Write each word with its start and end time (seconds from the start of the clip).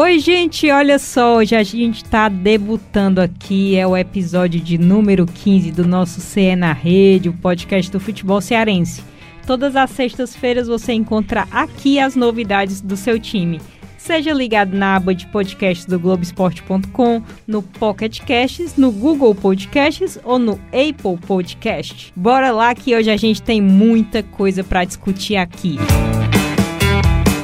Oi, 0.00 0.20
gente, 0.20 0.70
olha 0.70 0.96
só, 0.96 1.38
hoje 1.38 1.56
a 1.56 1.62
gente 1.64 2.04
está 2.04 2.28
debutando 2.28 3.20
aqui, 3.20 3.74
é 3.74 3.84
o 3.84 3.96
episódio 3.96 4.60
de 4.60 4.78
número 4.78 5.26
15 5.26 5.72
do 5.72 5.84
nosso 5.84 6.20
CE 6.20 6.54
na 6.54 6.72
Rede, 6.72 7.28
o 7.28 7.32
podcast 7.32 7.90
do 7.90 7.98
futebol 7.98 8.40
cearense. 8.40 9.02
Todas 9.44 9.74
as 9.74 9.90
sextas-feiras 9.90 10.68
você 10.68 10.92
encontra 10.92 11.48
aqui 11.50 11.98
as 11.98 12.14
novidades 12.14 12.80
do 12.80 12.96
seu 12.96 13.18
time. 13.18 13.60
Seja 13.96 14.32
ligado 14.32 14.72
na 14.76 14.94
aba 14.94 15.12
de 15.12 15.26
podcasts 15.26 15.84
do 15.84 15.98
Globoesporte.com, 15.98 17.20
no 17.44 17.60
Pocket 17.60 18.20
Casts, 18.20 18.76
no 18.76 18.92
Google 18.92 19.34
Podcasts 19.34 20.16
ou 20.22 20.38
no 20.38 20.60
Apple 20.66 21.18
Podcast. 21.26 22.12
Bora 22.14 22.52
lá 22.52 22.72
que 22.72 22.94
hoje 22.94 23.10
a 23.10 23.16
gente 23.16 23.42
tem 23.42 23.60
muita 23.60 24.22
coisa 24.22 24.62
para 24.62 24.84
discutir 24.84 25.34
aqui. 25.34 25.76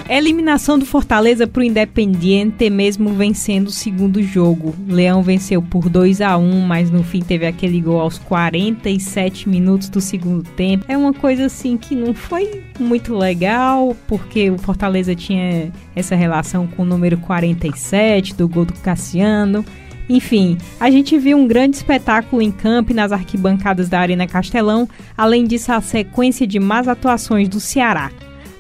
Eliminação 0.09 0.79
do 0.79 0.85
Fortaleza 0.85 1.47
para 1.47 1.61
o 1.61 1.65
Independiente, 1.65 2.69
mesmo 2.69 3.15
vencendo 3.15 3.69
o 3.69 3.73
segundo 3.73 4.23
jogo. 4.23 4.75
Leão 4.87 5.23
venceu 5.23 5.63
por 5.63 5.89
2 5.89 6.21
a 6.21 6.37
1 6.37 6.61
mas 6.61 6.91
no 6.91 7.03
fim 7.03 7.21
teve 7.21 7.47
aquele 7.47 7.81
gol 7.81 8.01
aos 8.01 8.19
47 8.19 9.49
minutos 9.49 9.89
do 9.89 10.03
segundo 10.03 10.43
tempo. 10.43 10.85
É 10.89 10.97
uma 10.97 11.15
coisa 11.15 11.47
assim 11.47 11.79
que 11.79 11.97
não 11.97 12.13
foi 12.13 12.63
muito 12.79 13.17
legal, 13.17 13.97
porque 14.07 14.51
o 14.51 14.59
Fortaleza 14.59 15.15
tinha 15.15 15.73
essa 15.97 16.15
relação 16.15 16.67
com 16.67 16.83
o 16.83 16.87
número 16.87 17.17
47 17.17 18.35
do 18.35 18.47
gol 18.47 18.67
do 18.67 18.75
Cassiano. 18.75 19.65
Enfim, 20.07 20.59
a 20.79 20.91
gente 20.91 21.17
viu 21.19 21.39
um 21.39 21.47
grande 21.47 21.77
espetáculo 21.77 22.43
em 22.43 22.51
campo 22.51 22.93
e 22.93 22.95
nas 22.95 23.11
arquibancadas 23.11 23.89
da 23.89 24.01
Arena 24.01 24.27
Castelão, 24.27 24.87
além 25.17 25.47
disso 25.47 25.73
a 25.73 25.81
sequência 25.81 26.47
de 26.47 26.61
más 26.61 26.89
atuações 26.89 27.49
do 27.49 27.59
Ceará. 27.59 28.11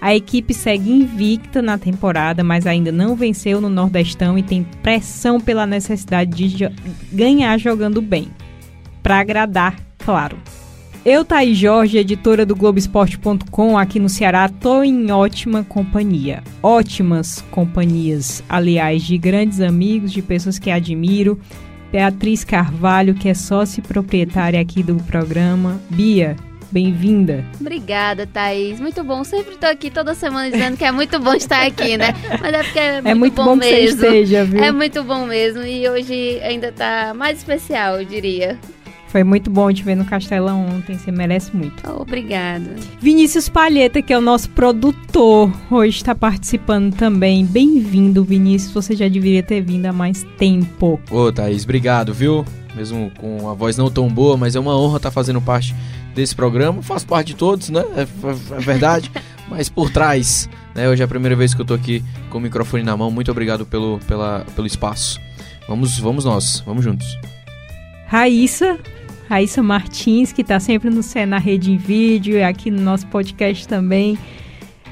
A 0.04 0.14
equipe 0.14 0.52
segue 0.52 0.92
invicta 0.92 1.62
na 1.62 1.78
temporada, 1.78 2.44
mas 2.44 2.66
ainda 2.66 2.92
não 2.92 3.16
venceu 3.16 3.58
no 3.58 3.70
Nordestão 3.70 4.36
e 4.36 4.42
tem 4.42 4.62
pressão 4.82 5.40
pela 5.40 5.66
necessidade 5.66 6.46
de 6.46 6.70
ganhar 7.10 7.56
jogando 7.58 8.02
bem. 8.02 8.28
Para 9.02 9.20
agradar, 9.20 9.80
claro. 9.96 10.36
Eu, 11.06 11.24
Thaís 11.24 11.56
Jorge, 11.56 11.96
editora 11.96 12.44
do 12.44 12.54
Globoesporte.com, 12.54 13.78
aqui 13.78 13.98
no 13.98 14.10
Ceará, 14.10 14.46
tô 14.46 14.82
em 14.82 15.10
ótima 15.10 15.64
companhia. 15.64 16.42
Ótimas 16.62 17.42
companhias, 17.50 18.44
aliás, 18.46 19.02
de 19.04 19.16
grandes 19.16 19.62
amigos, 19.62 20.12
de 20.12 20.20
pessoas 20.20 20.58
que 20.58 20.70
admiro. 20.70 21.40
Beatriz 21.90 22.44
Carvalho, 22.44 23.14
que 23.14 23.30
é 23.30 23.32
sócia 23.32 23.80
e 23.80 23.82
proprietária 23.82 24.60
aqui 24.60 24.82
do 24.82 24.96
programa. 24.96 25.80
Bia, 25.88 26.36
bem-vinda. 26.70 27.44
Obrigada, 27.60 28.26
Thaís. 28.26 28.80
Muito 28.80 29.02
bom. 29.02 29.24
Sempre 29.24 29.54
estou 29.54 29.68
aqui 29.68 29.90
toda 29.90 30.14
semana 30.14 30.50
dizendo 30.50 30.76
que 30.76 30.84
é 30.84 30.92
muito 30.92 31.18
bom 31.18 31.34
estar 31.34 31.66
aqui, 31.66 31.96
né? 31.96 32.14
Mas 32.40 32.52
é 32.52 32.62
porque 32.62 32.78
é, 32.78 32.86
é 32.86 32.92
muito, 32.92 33.08
é 33.08 33.14
muito 33.14 33.36
bom, 33.36 33.44
bom 33.44 33.56
mesmo. 33.56 34.00
Que 34.00 34.00
você 34.00 34.06
esteja, 34.06 34.44
viu? 34.44 34.62
É 34.62 34.72
muito 34.72 35.02
bom 35.02 35.26
mesmo. 35.26 35.62
E 35.62 35.88
hoje 35.88 36.40
ainda 36.42 36.68
está 36.68 37.12
mais 37.14 37.38
especial, 37.38 38.00
eu 38.00 38.04
diria. 38.04 38.58
Foi 39.14 39.22
muito 39.22 39.48
bom 39.48 39.72
te 39.72 39.84
ver 39.84 39.94
no 39.94 40.04
Castelão 40.04 40.66
ontem, 40.66 40.98
você 40.98 41.12
merece 41.12 41.56
muito. 41.56 41.88
Oh, 41.88 42.02
obrigada. 42.02 42.74
Vinícius 42.98 43.48
Palheta, 43.48 44.02
que 44.02 44.12
é 44.12 44.18
o 44.18 44.20
nosso 44.20 44.50
produtor, 44.50 45.52
hoje 45.70 45.98
está 45.98 46.16
participando 46.16 46.92
também. 46.96 47.46
Bem-vindo, 47.46 48.24
Vinícius. 48.24 48.72
Você 48.72 48.96
já 48.96 49.06
deveria 49.06 49.40
ter 49.40 49.60
vindo 49.60 49.86
há 49.86 49.92
mais 49.92 50.26
tempo. 50.36 51.00
Ô, 51.12 51.30
Thaís, 51.30 51.62
obrigado, 51.62 52.12
viu? 52.12 52.44
Mesmo 52.74 53.12
com 53.16 53.48
a 53.48 53.54
voz 53.54 53.76
não 53.76 53.88
tão 53.88 54.08
boa, 54.08 54.36
mas 54.36 54.56
é 54.56 54.58
uma 54.58 54.76
honra 54.76 54.96
estar 54.96 55.12
fazendo 55.12 55.40
parte 55.40 55.72
desse 56.14 56.34
programa. 56.34 56.82
Faço 56.82 57.06
parte 57.06 57.28
de 57.28 57.36
todos, 57.36 57.70
né? 57.70 57.84
É, 57.96 58.02
é 58.02 58.60
verdade. 58.60 59.10
Mas 59.48 59.68
por 59.68 59.90
trás, 59.90 60.48
né? 60.74 60.88
Hoje 60.88 61.02
é 61.02 61.04
a 61.04 61.08
primeira 61.08 61.36
vez 61.36 61.52
que 61.52 61.60
eu 61.60 61.64
tô 61.64 61.74
aqui 61.74 62.02
com 62.30 62.38
o 62.38 62.40
microfone 62.40 62.82
na 62.82 62.96
mão. 62.96 63.10
Muito 63.10 63.30
obrigado 63.30 63.66
pelo, 63.66 63.98
pela, 64.06 64.44
pelo 64.54 64.66
espaço. 64.66 65.20
Vamos, 65.68 65.98
vamos 65.98 66.24
nós, 66.24 66.62
vamos 66.66 66.84
juntos. 66.84 67.18
Raíssa, 68.06 68.78
Raíssa 69.28 69.62
Martins, 69.62 70.32
que 70.32 70.42
está 70.42 70.60
sempre 70.60 70.90
no 70.90 71.00
na 71.26 71.38
Rede 71.38 71.72
em 71.72 71.76
Vídeo 71.76 72.36
e 72.36 72.42
aqui 72.42 72.70
no 72.70 72.80
nosso 72.80 73.06
podcast 73.06 73.66
também. 73.66 74.18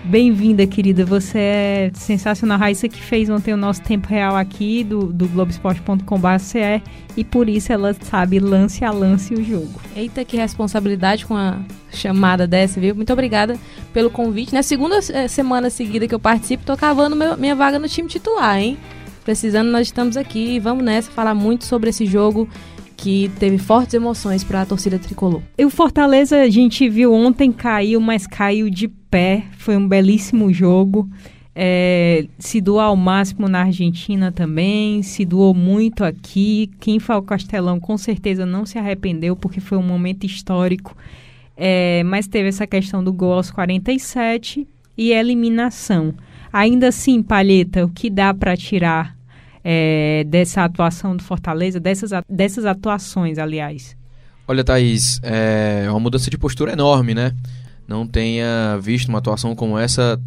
Bem-vinda, 0.04 0.66
querida. 0.66 1.04
Você 1.04 1.38
é 1.38 1.90
sensacional. 1.94 2.58
Raíssa 2.58 2.88
que 2.88 3.00
fez 3.00 3.30
ontem 3.30 3.54
o 3.54 3.56
nosso 3.56 3.80
tempo 3.82 4.08
real 4.08 4.34
aqui 4.34 4.82
do, 4.82 5.12
do 5.12 5.28
Globoesporte.com.br 5.28 6.90
e 7.16 7.22
por 7.22 7.48
isso 7.48 7.72
ela 7.72 7.94
sabe 7.94 8.40
lance 8.40 8.84
a 8.84 8.90
lance 8.90 9.32
o 9.32 9.44
jogo. 9.44 9.80
Eita, 9.94 10.24
que 10.24 10.36
responsabilidade 10.36 11.24
com 11.24 11.36
a 11.36 11.60
chamada 11.92 12.48
dessa, 12.48 12.80
viu? 12.80 12.96
Muito 12.96 13.12
obrigada 13.12 13.56
pelo 13.92 14.10
convite. 14.10 14.52
Na 14.52 14.62
segunda 14.64 14.98
eh, 14.98 15.28
semana 15.28 15.70
seguida 15.70 16.08
que 16.08 16.14
eu 16.14 16.20
participo, 16.20 16.64
tô 16.64 16.76
cavando 16.76 17.14
meu, 17.14 17.36
minha 17.36 17.54
vaga 17.54 17.78
no 17.78 17.88
time 17.88 18.08
titular, 18.08 18.58
hein? 18.58 18.76
Precisando, 19.24 19.70
nós 19.70 19.86
estamos 19.86 20.16
aqui. 20.16 20.58
Vamos 20.58 20.84
nessa 20.84 21.12
falar 21.12 21.34
muito 21.34 21.64
sobre 21.64 21.90
esse 21.90 22.06
jogo 22.06 22.48
que 22.96 23.30
teve 23.38 23.56
fortes 23.56 23.94
emoções 23.94 24.42
para 24.42 24.62
a 24.62 24.66
torcida 24.66 24.98
tricolor. 24.98 25.42
E 25.56 25.64
o 25.64 25.70
Fortaleza, 25.70 26.40
a 26.40 26.50
gente 26.50 26.88
viu 26.88 27.12
ontem, 27.12 27.52
caiu, 27.52 28.00
mas 28.00 28.26
caiu 28.26 28.68
de 28.68 28.90
pé. 29.12 29.44
Foi 29.58 29.76
um 29.76 29.86
belíssimo 29.86 30.50
jogo. 30.52 31.08
É, 31.54 32.26
se 32.38 32.62
doou 32.62 32.80
ao 32.80 32.96
máximo 32.96 33.46
na 33.46 33.60
Argentina 33.60 34.32
também, 34.32 35.02
se 35.02 35.22
doou 35.24 35.52
muito 35.52 36.02
aqui. 36.02 36.70
Quem 36.80 36.98
foi 36.98 37.14
ao 37.14 37.22
Castelão 37.22 37.78
com 37.78 37.98
certeza 37.98 38.46
não 38.46 38.64
se 38.64 38.78
arrependeu, 38.78 39.36
porque 39.36 39.60
foi 39.60 39.76
um 39.76 39.82
momento 39.82 40.24
histórico. 40.24 40.96
É, 41.54 42.02
mas 42.04 42.26
teve 42.26 42.48
essa 42.48 42.66
questão 42.66 43.04
do 43.04 43.12
gol 43.12 43.34
aos 43.34 43.50
47 43.50 44.66
e 44.96 45.12
eliminação. 45.12 46.14
Ainda 46.50 46.88
assim, 46.88 47.22
Palheta, 47.22 47.84
o 47.84 47.90
que 47.90 48.08
dá 48.08 48.32
para 48.32 48.56
tirar 48.56 49.14
é, 49.62 50.24
dessa 50.26 50.64
atuação 50.64 51.14
do 51.14 51.22
Fortaleza, 51.22 51.78
dessas, 51.78 52.10
dessas 52.28 52.64
atuações, 52.64 53.38
aliás? 53.38 53.94
Olha, 54.48 54.64
Thaís, 54.64 55.20
é 55.22 55.86
uma 55.88 56.00
mudança 56.00 56.30
de 56.30 56.38
postura 56.38 56.72
enorme, 56.72 57.14
né? 57.14 57.32
Não 57.92 58.06
tenha 58.06 58.78
visto 58.80 59.10
uma 59.10 59.18
atuação 59.18 59.54
como 59.54 59.76
essa 59.76 60.18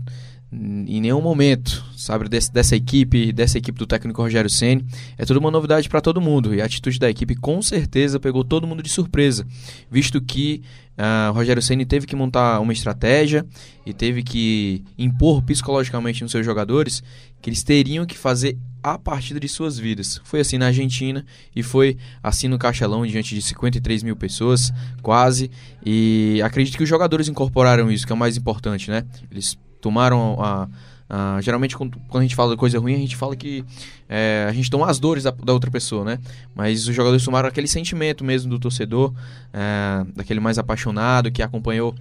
em 0.52 1.02
nenhum 1.02 1.20
momento, 1.20 1.84
sabe, 1.98 2.30
desse, 2.30 2.54
dessa 2.54 2.76
equipe, 2.76 3.34
dessa 3.34 3.58
equipe 3.58 3.78
do 3.78 3.88
técnico 3.88 4.22
Rogério 4.22 4.50
Ceni, 4.50 4.86
é 5.18 5.26
tudo 5.26 5.40
uma 5.40 5.50
novidade 5.50 5.90
para 5.90 6.00
todo 6.00 6.22
mundo 6.22 6.54
e 6.54 6.62
a 6.62 6.66
atitude 6.66 7.00
da 7.00 7.10
equipe 7.10 7.34
com 7.36 7.60
certeza 7.64 8.20
pegou 8.20 8.44
todo 8.44 8.68
mundo 8.68 8.84
de 8.84 8.90
surpresa, 8.90 9.48
visto 9.90 10.22
que 10.22 10.62
uh, 10.96 11.34
Rogério 11.34 11.62
Ceni 11.62 11.86
teve 11.88 12.06
que 12.06 12.16
montar 12.16 12.60
uma 12.60 12.72
estratégia 12.72 13.44
e 13.84 13.94
teve 13.94 14.22
que 14.22 14.84
impor 14.96 15.42
psicologicamente 15.42 16.22
nos 16.22 16.32
seus 16.32 16.46
jogadores 16.46 17.04
que 17.42 17.50
eles 17.50 17.64
teriam 17.64 18.06
que 18.06 18.16
fazer 18.16 18.56
a 18.86 19.00
partida 19.00 19.40
de 19.40 19.50
suas 19.50 19.80
vidas. 19.80 20.22
Foi 20.24 20.40
assim 20.40 20.60
na 20.60 20.68
Argentina 20.68 21.26
e 21.56 21.64
foi 21.64 21.98
assim 22.22 22.48
no 22.48 22.60
Castelão, 22.60 23.04
diante 23.04 23.34
de 23.34 23.42
53 23.42 24.04
mil 24.04 24.16
pessoas, 24.16 24.72
quase. 25.02 25.50
E 25.84 26.40
acredito 26.44 26.78
que 26.78 26.84
os 26.84 26.90
jogadores 26.90 27.28
incorporaram 27.28 27.92
isso, 27.92 28.06
que 28.06 28.14
é 28.14 28.16
o 28.16 28.18
mais 28.18 28.38
importante, 28.38 28.92
né? 28.92 29.04
Eles 29.32 29.58
tomaram 29.82 30.38
a. 30.40 30.70
a 31.10 31.42
geralmente, 31.42 31.76
quando, 31.76 31.98
quando, 32.08 32.22
a 32.22 32.26
gente 32.26 32.36
fala 32.36 32.52
de 32.52 32.58
coisa 32.58 32.78
ruim, 32.78 32.94
a 32.94 33.00
gente 33.00 33.16
fala 33.16 33.36
que 33.36 33.66
é, 34.08 34.46
a 34.48 34.54
gente 34.54 34.70
toma 34.70 34.88
as 34.88 35.00
dores 35.00 35.24
da, 35.24 35.32
da, 35.32 35.52
outra 35.52 35.72
pessoa, 35.72 36.06
né? 36.06 36.20
Mas 36.54 36.88
os 36.88 36.94
jogadores 36.94 37.26
tomaram 37.26 37.50
aquele 37.50 37.68
sentimento 37.68 38.24
mesmo 38.24 38.52
do 38.52 38.60
torcedor, 38.60 39.12
é, 39.52 40.06
daquele 40.16 40.40
mais 40.40 40.60
apaixonado 40.60 41.32
que 41.32 41.42
acompanhou 41.42 41.96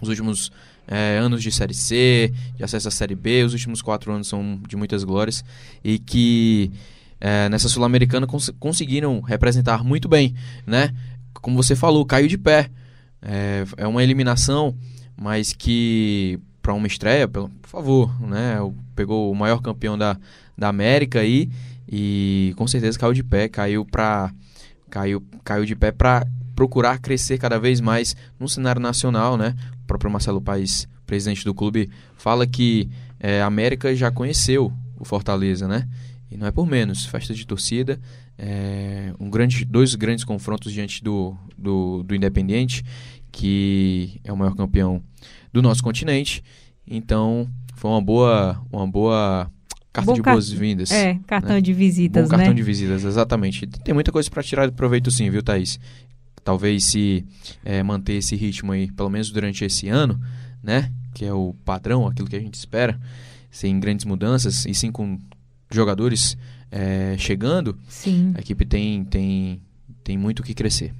os 0.00 0.08
últimos 0.08 0.50
é, 0.86 1.18
anos 1.18 1.42
de 1.42 1.50
Série 1.50 1.74
C, 1.74 2.32
de 2.56 2.64
acesso 2.64 2.88
à 2.88 2.90
Série 2.90 3.14
B, 3.14 3.42
os 3.44 3.52
últimos 3.52 3.82
quatro 3.82 4.12
anos 4.12 4.28
são 4.28 4.60
de 4.68 4.76
muitas 4.76 5.04
glórias, 5.04 5.44
e 5.82 5.98
que 5.98 6.70
é, 7.20 7.48
nessa 7.48 7.68
Sul-Americana 7.68 8.26
cons 8.26 8.50
conseguiram 8.58 9.20
representar 9.20 9.82
muito 9.82 10.08
bem, 10.08 10.34
né? 10.66 10.94
Como 11.34 11.56
você 11.56 11.74
falou, 11.74 12.04
caiu 12.04 12.28
de 12.28 12.38
pé. 12.38 12.70
É, 13.22 13.64
é 13.78 13.86
uma 13.86 14.02
eliminação, 14.02 14.76
mas 15.16 15.52
que 15.52 16.38
para 16.62 16.74
uma 16.74 16.86
estreia, 16.86 17.26
por 17.26 17.50
favor, 17.62 18.20
né? 18.20 18.56
Pegou 18.94 19.30
o 19.30 19.34
maior 19.34 19.60
campeão 19.60 19.96
da, 19.96 20.18
da 20.56 20.68
América 20.68 21.20
aí 21.20 21.48
e 21.90 22.52
com 22.56 22.66
certeza 22.66 22.98
caiu 22.98 23.12
de 23.12 23.22
pé, 23.22 23.48
caiu 23.48 23.84
para 23.84 24.32
caiu, 24.90 25.22
caiu 25.44 25.64
de 25.64 25.76
pé 25.76 25.92
para 25.92 26.26
procurar 26.56 26.98
crescer 26.98 27.38
cada 27.38 27.60
vez 27.60 27.80
mais 27.80 28.16
no 28.40 28.48
cenário 28.48 28.80
nacional, 28.80 29.36
né? 29.36 29.54
O 29.84 29.86
próprio 29.86 30.10
Marcelo 30.10 30.40
Paes, 30.40 30.88
presidente 31.06 31.44
do 31.44 31.54
clube, 31.54 31.88
fala 32.16 32.46
que 32.46 32.88
é, 33.20 33.42
a 33.42 33.46
América 33.46 33.94
já 33.94 34.10
conheceu 34.10 34.72
o 34.98 35.04
Fortaleza, 35.04 35.68
né? 35.68 35.86
E 36.30 36.36
não 36.36 36.46
é 36.46 36.50
por 36.50 36.66
menos, 36.66 37.04
festa 37.04 37.32
de 37.32 37.46
torcida, 37.46 38.00
é, 38.36 39.12
um 39.20 39.30
grande, 39.30 39.64
dois 39.64 39.94
grandes 39.94 40.24
confrontos 40.24 40.72
diante 40.72 41.04
do, 41.04 41.36
do, 41.56 42.02
do 42.02 42.14
Independiente, 42.14 42.84
que 43.30 44.20
é 44.24 44.32
o 44.32 44.36
maior 44.36 44.56
campeão 44.56 45.02
do 45.52 45.62
nosso 45.62 45.82
continente. 45.82 46.42
Então, 46.86 47.48
foi 47.74 47.90
uma 47.90 48.02
boa, 48.02 48.60
uma 48.72 48.86
boa 48.86 49.50
carta 49.92 50.10
Bom 50.10 50.14
de 50.14 50.22
boas-vindas. 50.22 50.90
É, 50.90 51.18
cartão 51.26 51.56
né? 51.56 51.60
de 51.60 51.72
visitas, 51.72 52.24
Bom 52.24 52.30
cartão 52.30 52.48
né? 52.48 52.54
de 52.54 52.62
visitas, 52.62 53.04
exatamente. 53.04 53.66
Tem 53.66 53.94
muita 53.94 54.12
coisa 54.12 54.30
para 54.30 54.42
tirar 54.42 54.66
de 54.66 54.72
proveito 54.72 55.10
sim, 55.10 55.30
viu, 55.30 55.42
Thaís? 55.42 55.80
Talvez 56.46 56.84
se 56.84 57.26
é, 57.64 57.82
manter 57.82 58.12
esse 58.12 58.36
ritmo 58.36 58.70
aí, 58.70 58.88
pelo 58.92 59.10
menos 59.10 59.32
durante 59.32 59.64
esse 59.64 59.88
ano, 59.88 60.20
né? 60.62 60.92
Que 61.12 61.24
é 61.24 61.32
o 61.32 61.52
padrão, 61.64 62.06
aquilo 62.06 62.28
que 62.28 62.36
a 62.36 62.40
gente 62.40 62.54
espera, 62.54 63.00
sem 63.50 63.80
grandes 63.80 64.04
mudanças, 64.04 64.64
e 64.64 64.72
sim 64.72 64.92
com 64.92 65.18
jogadores 65.68 66.38
é, 66.70 67.16
chegando, 67.18 67.76
Sim. 67.88 68.32
a 68.36 68.38
equipe 68.38 68.64
tem, 68.64 69.04
tem, 69.04 69.60
tem 70.04 70.16
muito 70.16 70.38
o 70.38 70.42
que 70.44 70.54
crescer. 70.54 70.94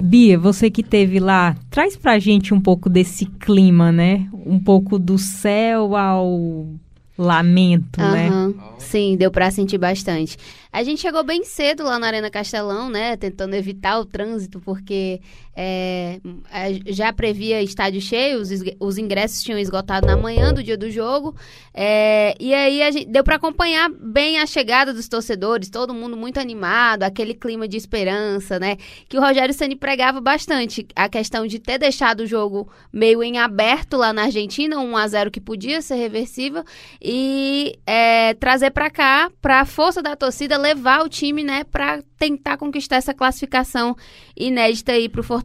Bia, 0.00 0.38
você 0.38 0.70
que 0.70 0.84
teve 0.84 1.18
lá, 1.18 1.56
traz 1.68 1.96
pra 1.96 2.20
gente 2.20 2.54
um 2.54 2.60
pouco 2.60 2.88
desse 2.88 3.26
clima, 3.26 3.90
né? 3.90 4.30
Um 4.32 4.60
pouco 4.60 5.00
do 5.00 5.18
céu 5.18 5.96
ao 5.96 6.68
lamento, 7.16 8.00
né? 8.00 8.28
Aham. 8.28 8.54
Sim, 8.78 9.16
deu 9.16 9.30
pra 9.30 9.50
sentir 9.50 9.78
bastante. 9.78 10.36
A 10.72 10.82
gente 10.82 11.00
chegou 11.00 11.22
bem 11.22 11.44
cedo 11.44 11.84
lá 11.84 11.98
na 11.98 12.06
Arena 12.06 12.30
Castelão, 12.30 12.90
né? 12.90 13.16
Tentando 13.16 13.54
evitar 13.54 13.98
o 13.98 14.04
trânsito, 14.04 14.60
porque 14.60 15.20
é, 15.54 16.18
a- 16.50 16.92
já 16.92 17.12
previa 17.12 17.62
estádio 17.62 18.00
cheio, 18.00 18.40
os, 18.40 18.50
os 18.80 18.98
ingressos 18.98 19.42
tinham 19.42 19.58
esgotado 19.58 20.06
na 20.06 20.16
manhã 20.16 20.52
do 20.52 20.62
dia 20.62 20.76
do 20.76 20.90
jogo. 20.90 21.34
é, 21.74 22.34
e 22.40 22.52
aí 22.54 22.82
a 22.82 22.90
gente, 22.90 23.06
deu 23.06 23.22
pra 23.24 23.36
acompanhar 23.36 23.88
bem 23.90 24.38
a 24.38 24.46
chegada 24.46 24.92
dos 24.92 25.08
torcedores, 25.08 25.68
todo 25.70 25.94
mundo 25.94 26.16
muito 26.16 26.38
animado, 26.40 27.02
aquele 27.02 27.34
clima 27.34 27.66
de 27.68 27.76
esperança, 27.76 28.58
né? 28.58 28.76
Que 29.08 29.16
o 29.16 29.20
Rogério 29.20 29.54
Ceni 29.54 29.76
pregava 29.76 30.20
bastante. 30.20 30.86
A 30.96 31.08
questão 31.08 31.46
de 31.46 31.58
ter 31.58 31.78
deixado 31.78 32.20
o 32.20 32.26
jogo 32.26 32.70
meio 32.92 33.22
em 33.22 33.38
aberto 33.38 33.96
lá 33.96 34.12
na 34.12 34.22
Argentina, 34.24 34.78
1 34.78 34.96
a 34.96 35.06
0 35.08 35.30
que 35.30 35.40
podia 35.40 35.80
ser 35.82 35.96
reversível 35.96 36.64
e 37.00 37.78
é, 37.86 38.34
trazer 38.34 38.70
pra 38.70 38.90
cá, 38.90 39.30
pra 39.40 39.64
força 39.64 40.02
da 40.02 40.14
torcida, 40.16 40.56
levar 40.56 41.04
o 41.04 41.08
time, 41.08 41.42
né, 41.42 41.64
pra 41.64 42.02
tentar 42.18 42.56
conquistar 42.56 42.96
essa 42.96 43.12
classificação 43.12 43.96
inédita 44.36 44.92
aí 44.92 45.08
pro 45.08 45.22
Fortaleza. 45.22 45.41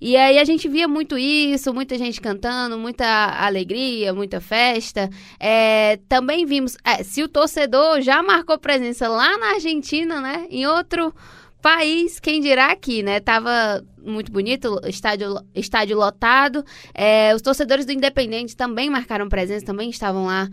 E 0.00 0.16
aí 0.16 0.38
a 0.38 0.44
gente 0.44 0.68
via 0.68 0.88
muito 0.88 1.16
isso, 1.16 1.72
muita 1.72 1.96
gente 1.98 2.20
cantando, 2.20 2.78
muita 2.78 3.06
alegria, 3.44 4.12
muita 4.14 4.40
festa. 4.40 5.08
É, 5.38 5.98
também 6.08 6.46
vimos, 6.46 6.76
é, 6.84 7.02
se 7.02 7.22
o 7.22 7.28
torcedor 7.28 8.00
já 8.00 8.22
marcou 8.22 8.58
presença 8.58 9.08
lá 9.08 9.36
na 9.38 9.54
Argentina, 9.54 10.20
né, 10.20 10.46
em 10.50 10.66
outro 10.66 11.14
país, 11.60 12.18
quem 12.18 12.40
dirá 12.40 12.72
aqui, 12.72 13.02
né? 13.02 13.20
Tava 13.20 13.84
muito 14.02 14.32
bonito, 14.32 14.80
estádio, 14.86 15.36
estádio 15.54 15.96
lotado. 15.96 16.64
É, 16.94 17.34
os 17.34 17.42
torcedores 17.42 17.84
do 17.84 17.92
Independente 17.92 18.56
também 18.56 18.90
marcaram 18.90 19.28
presença, 19.28 19.66
também 19.66 19.90
estavam 19.90 20.26
lá 20.26 20.48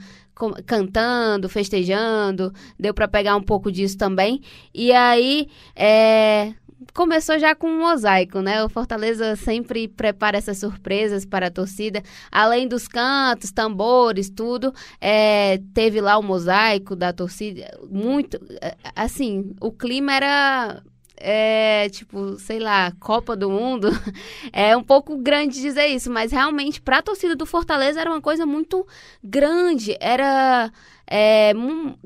cantando, 0.65 1.49
festejando. 1.49 2.53
Deu 2.79 2.93
pra 2.93 3.07
pegar 3.07 3.35
um 3.35 3.43
pouco 3.43 3.71
disso 3.71 3.97
também. 3.97 4.41
E 4.73 4.91
aí, 4.91 5.47
é, 5.75 6.53
começou 6.93 7.37
já 7.39 7.55
com 7.55 7.67
um 7.67 7.79
mosaico, 7.79 8.41
né? 8.41 8.63
O 8.63 8.69
Fortaleza 8.69 9.35
sempre 9.35 9.87
prepara 9.87 10.37
essas 10.37 10.57
surpresas 10.57 11.25
para 11.25 11.47
a 11.47 11.51
torcida. 11.51 12.01
Além 12.31 12.67
dos 12.67 12.87
cantos, 12.87 13.51
tambores, 13.51 14.29
tudo, 14.29 14.73
é, 14.99 15.59
teve 15.73 16.01
lá 16.01 16.17
o 16.17 16.23
mosaico 16.23 16.95
da 16.95 17.13
torcida. 17.13 17.79
Muito, 17.89 18.39
é, 18.61 18.75
assim, 18.95 19.55
o 19.61 19.71
clima 19.71 20.13
era 20.13 20.81
é, 21.17 21.89
tipo, 21.89 22.37
sei 22.39 22.59
lá, 22.59 22.91
Copa 22.99 23.35
do 23.35 23.49
Mundo. 23.49 23.89
É 24.53 24.75
um 24.75 24.83
pouco 24.83 25.17
grande 25.17 25.61
dizer 25.61 25.87
isso, 25.87 26.09
mas 26.09 26.31
realmente 26.31 26.81
para 26.81 26.99
a 26.99 27.01
torcida 27.01 27.35
do 27.35 27.45
Fortaleza 27.45 27.99
era 27.99 28.09
uma 28.09 28.21
coisa 28.21 28.45
muito 28.45 28.87
grande. 29.23 29.95
Era 29.99 30.71
é, 31.09 31.53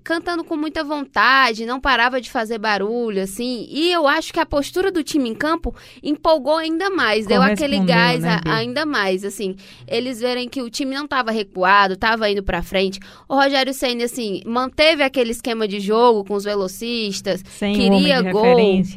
cantando 0.04 0.44
com 0.44 0.56
muita 0.56 0.84
vontade, 0.84 1.66
não 1.66 1.80
parava 1.80 2.22
de 2.22 2.30
fazer 2.30 2.58
barulho, 2.60 3.22
assim. 3.24 3.66
E 3.70 3.92
eu 3.92 4.08
acho 4.08 4.32
que 4.32 4.40
a 4.40 4.46
postura 4.46 4.92
do 4.92 5.04
time 5.04 5.30
em 5.30 5.34
campo 5.36 5.74
empolgou 6.04 6.58
ainda 6.58 6.90
mais, 6.90 7.26
deu 7.26 7.42
aquele 7.42 7.78
Correspondeu, 7.78 7.96
gás 7.96 8.22
né, 8.24 8.40
a- 8.46 8.56
ainda 8.58 8.86
mais, 8.86 9.24
assim. 9.26 9.56
Eles 9.88 10.20
verem 10.22 10.48
que 10.48 10.62
o 10.62 10.70
time 10.70 10.94
não 10.96 11.06
estava 11.06 11.32
recuado, 11.32 11.96
estava 11.96 12.30
indo 12.30 12.44
para 12.44 12.62
frente. 12.62 13.00
O 13.28 13.36
Rogério 13.36 13.74
Ceni 13.74 14.04
assim, 14.04 14.42
manteve 14.46 15.02
aquele 15.04 15.32
esquema 15.32 15.68
de 15.68 15.80
jogo 15.80 16.24
com 16.24 16.36
os 16.36 16.44
velocistas, 16.44 17.44
Sem 17.58 17.74
queria 17.76 18.22
de 18.22 18.32
gol. 18.32 18.44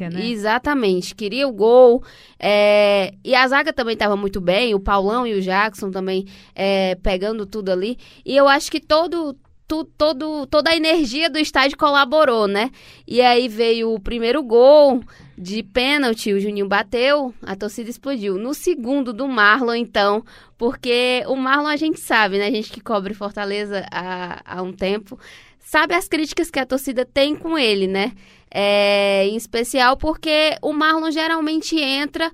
né? 0.09 0.25
Exatamente, 0.25 1.15
queria 1.15 1.47
o 1.47 1.51
gol. 1.51 2.03
é, 2.39 3.13
e 3.23 3.33
a 3.33 3.47
zaga 3.47 3.73
também 3.73 3.93
estava 3.93 4.15
muito 4.15 4.39
bem, 4.41 4.75
o 4.75 4.79
Paulão 4.79 5.25
e 5.25 5.33
o 5.33 5.41
Jackson 5.41 5.89
também 5.89 6.25
é, 6.53 6.95
pegando 7.01 7.45
tudo 7.45 7.71
ali. 7.71 7.97
E 8.25 8.35
eu 8.35 8.47
acho 8.47 8.69
que 8.69 8.79
todo. 8.79 9.35
Tu- 9.67 9.85
todo, 9.97 10.45
toda 10.47 10.69
a 10.71 10.75
energia 10.75 11.29
do 11.29 11.39
estádio 11.39 11.77
colaborou, 11.77 12.47
né? 12.47 12.71
E 13.07 13.21
aí 13.21 13.47
veio 13.47 13.93
o 13.93 13.99
primeiro 13.99 14.41
gol 14.43 15.03
de 15.37 15.63
pênalti, 15.63 16.31
o 16.31 16.39
Juninho 16.39 16.67
bateu, 16.67 17.33
a 17.41 17.55
torcida 17.55 17.89
explodiu. 17.89 18.37
No 18.37 18.53
segundo 18.53 19.11
do 19.11 19.27
Marlon, 19.27 19.75
então, 19.75 20.23
porque 20.57 21.23
o 21.27 21.35
Marlon 21.35 21.67
a 21.67 21.75
gente 21.75 21.99
sabe, 21.99 22.37
né? 22.37 22.47
A 22.47 22.51
gente 22.51 22.71
que 22.71 22.79
cobre 22.81 23.13
Fortaleza 23.13 23.85
há, 23.91 24.41
há 24.45 24.61
um 24.61 24.71
tempo, 24.71 25.19
sabe 25.59 25.93
as 25.93 26.07
críticas 26.07 26.49
que 26.49 26.59
a 26.59 26.65
torcida 26.65 27.03
tem 27.05 27.35
com 27.35 27.57
ele, 27.57 27.87
né? 27.87 28.13
É, 28.57 29.25
em 29.27 29.35
especial 29.35 29.97
porque 29.97 30.55
o 30.61 30.71
Marlon 30.71 31.11
geralmente 31.11 31.77
entra 31.77 32.31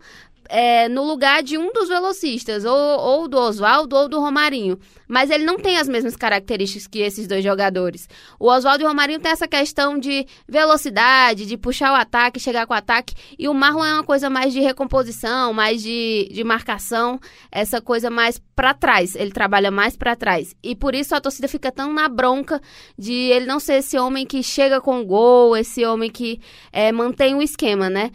é, 0.51 0.89
no 0.89 1.05
lugar 1.05 1.41
de 1.41 1.57
um 1.57 1.71
dos 1.71 1.87
velocistas, 1.87 2.65
ou, 2.65 2.99
ou 2.99 3.27
do 3.27 3.37
Oswaldo 3.37 3.95
ou 3.95 4.09
do 4.09 4.19
Romarinho. 4.19 4.77
Mas 5.07 5.29
ele 5.29 5.45
não 5.45 5.57
tem 5.57 5.77
as 5.77 5.87
mesmas 5.87 6.15
características 6.15 6.87
que 6.87 6.99
esses 6.99 7.25
dois 7.25 7.41
jogadores. 7.41 8.09
O 8.37 8.49
Oswaldo 8.49 8.83
e 8.83 8.85
o 8.85 8.89
Romarinho 8.89 9.19
tem 9.19 9.31
essa 9.31 9.47
questão 9.47 9.97
de 9.97 10.25
velocidade, 10.47 11.45
de 11.45 11.57
puxar 11.57 11.93
o 11.93 11.95
ataque, 11.95 12.39
chegar 12.39 12.67
com 12.67 12.73
o 12.73 12.77
ataque. 12.77 13.13
E 13.39 13.47
o 13.47 13.53
Marlon 13.53 13.85
é 13.85 13.93
uma 13.93 14.03
coisa 14.03 14.29
mais 14.29 14.51
de 14.51 14.59
recomposição, 14.59 15.53
mais 15.53 15.81
de, 15.81 16.29
de 16.31 16.43
marcação, 16.43 17.17
essa 17.49 17.79
coisa 17.79 18.09
mais 18.09 18.41
pra 18.53 18.73
trás. 18.73 19.15
Ele 19.15 19.31
trabalha 19.31 19.71
mais 19.71 19.95
pra 19.95 20.17
trás. 20.17 20.53
E 20.61 20.75
por 20.75 20.93
isso 20.93 21.15
a 21.15 21.21
torcida 21.21 21.47
fica 21.47 21.71
tão 21.71 21.93
na 21.93 22.09
bronca 22.09 22.61
de 22.97 23.13
ele 23.13 23.45
não 23.45 23.59
ser 23.59 23.75
esse 23.75 23.97
homem 23.97 24.25
que 24.25 24.43
chega 24.43 24.81
com 24.81 24.99
o 24.99 25.05
gol, 25.05 25.55
esse 25.55 25.85
homem 25.85 26.09
que 26.09 26.41
é, 26.73 26.91
mantém 26.91 27.35
o 27.35 27.41
esquema, 27.41 27.89
né? 27.89 28.11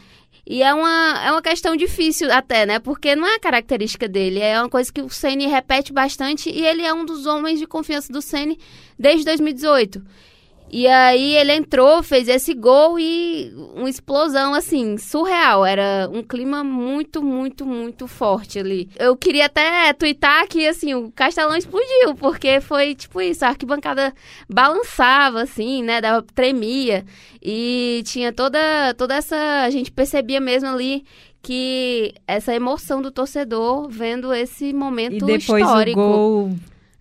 E 0.49 0.63
é 0.63 0.73
uma, 0.73 1.25
é 1.25 1.33
uma 1.33 1.43
questão 1.43 1.75
difícil 1.75 2.33
até, 2.33 2.65
né? 2.65 2.79
Porque 2.79 3.17
não 3.17 3.27
é 3.27 3.35
a 3.35 3.41
característica 3.41 4.07
dele. 4.07 4.39
É 4.39 4.61
uma 4.61 4.69
coisa 4.69 4.93
que 4.93 5.03
o 5.03 5.11
Ceni 5.11 5.47
repete 5.47 5.93
bastante 5.93 6.49
e 6.49 6.65
ele 6.65 6.83
é 6.83 6.95
um 6.95 7.05
dos 7.05 7.27
homens 7.27 7.59
de 7.59 7.67
confiança 7.67 8.13
do 8.13 8.23
Ceni 8.23 8.57
desde 8.97 9.25
2018. 9.25 10.01
E 10.71 10.87
aí 10.87 11.37
ele 11.37 11.53
entrou, 11.53 12.03
fez 12.03 12.29
esse 12.29 12.53
gol 12.53 12.99
e 12.99 13.53
uma 13.75 13.89
explosão 13.89 14.53
assim, 14.53 14.99
surreal. 14.99 15.65
Era 15.65 16.09
um 16.13 16.23
clima 16.23 16.65
muito, 16.65 17.23
muito, 17.23 17.65
muito 17.65 18.07
forte 18.07 18.59
ali. 18.59 18.89
Eu 18.99 19.17
queria 19.17 19.47
até 19.47 19.93
twittar 19.93 20.47
que 20.49 20.67
assim, 20.67 20.95
o 20.95 21.11
Castelão 21.13 21.57
explodiu, 21.57 22.15
porque 22.19 22.61
foi 22.61 22.95
tipo 22.95 23.21
isso, 23.21 23.45
a 23.45 23.49
arquibancada 23.49 24.13
balançava 24.49 25.43
assim, 25.43 25.83
né, 25.83 26.01
dava 26.01 26.25
tremia 26.35 27.05
e 27.43 28.03
tinha 28.05 28.33
toda 28.33 28.59
toda 28.95 29.15
essa, 29.15 29.63
a 29.63 29.71
gente 29.71 29.93
percebia 29.93 30.41
mesmo 30.41 30.69
ali 30.69 31.05
que 31.43 32.13
essa 32.27 32.53
emoção 32.53 33.01
do 33.01 33.11
torcedor 33.13 33.89
vendo 33.89 34.35
esse 34.35 34.73
momento 34.73 35.15
E 35.15 35.19
depois 35.19 35.63
histórico. 35.63 36.01
o 36.01 36.05
gol 36.05 36.51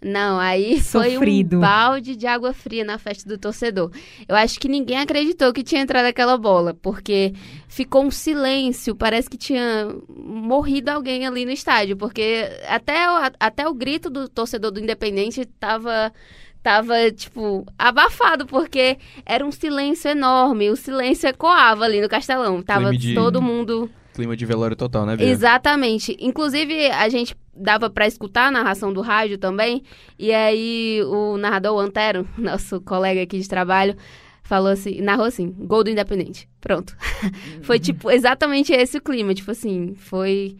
Não, 0.06 0.40
aí 0.40 0.80
Sofrido. 0.82 1.50
foi 1.58 1.58
um 1.58 1.62
balde 1.62 2.16
de 2.16 2.28
água 2.28 2.54
fria 2.54 2.84
na 2.86 3.00
festa 3.00 3.28
do 3.28 3.40
torcedor. 3.40 3.90
Eu 4.28 4.36
acho 4.36 4.60
que 4.60 4.68
ninguém 4.68 5.00
acreditou 5.00 5.52
que 5.52 5.64
tinha 5.64 5.82
entrado 5.82 6.06
aquela 6.06 6.38
bola, 6.38 6.76
porque 6.76 7.34
ficou 7.68 8.04
um 8.04 8.12
silêncio, 8.12 8.96
parece 8.96 9.28
que 9.28 9.38
tinha 9.38 9.90
morrido 10.08 10.90
alguém 10.92 11.26
ali 11.26 11.44
no 11.44 11.52
estádio, 11.52 11.98
porque 11.98 12.48
até 12.68 13.10
o, 13.10 13.32
até 13.40 13.68
o 13.68 13.74
grito 13.74 14.08
do 14.10 14.30
torcedor 14.30 14.70
do 14.70 14.80
Independente 14.80 15.44
tava 15.60 16.14
tava 16.62 17.12
tipo 17.12 17.64
abafado 17.78 18.48
porque 18.48 18.98
era 19.24 19.46
um 19.46 19.52
silêncio 19.52 20.10
enorme, 20.10 20.70
o 20.70 20.76
silêncio 20.76 21.28
ecoava 21.30 21.86
ali 21.86 22.02
no 22.02 22.10
Castelão. 22.10 22.62
Tava 22.62 22.96
de- 22.96 23.14
todo 23.16 23.42
mundo 23.42 23.90
Clima 24.16 24.36
de 24.38 24.46
velório 24.46 24.78
total, 24.78 25.06
né, 25.06 25.18
Bia? 25.18 25.28
Exatamente. 25.28 26.16
Inclusive, 26.22 26.88
a 26.88 27.10
gente 27.10 27.36
dava 27.54 27.90
pra 27.90 28.08
escutar 28.08 28.48
a 28.48 28.52
narração 28.52 28.94
do 28.94 29.02
rádio 29.02 29.38
também. 29.38 29.84
E 30.18 30.32
aí, 30.32 31.02
o 31.04 31.36
narrador 31.36 31.76
o 31.76 31.80
Antero, 31.80 32.26
nosso 32.40 32.80
colega 32.80 33.22
aqui 33.22 33.38
de 33.38 33.50
trabalho, 33.50 33.94
falou 34.42 34.72
assim, 34.72 35.02
narrou 35.02 35.26
assim, 35.26 35.52
gol 35.52 35.84
do 35.84 35.90
Independente. 35.90 36.48
Pronto. 36.62 36.96
foi, 37.62 37.78
tipo, 37.78 38.10
exatamente 38.10 38.72
esse 38.72 39.00
o 39.00 39.02
clima. 39.02 39.34
Tipo 39.34 39.52
assim, 39.52 39.94
foi 39.96 40.56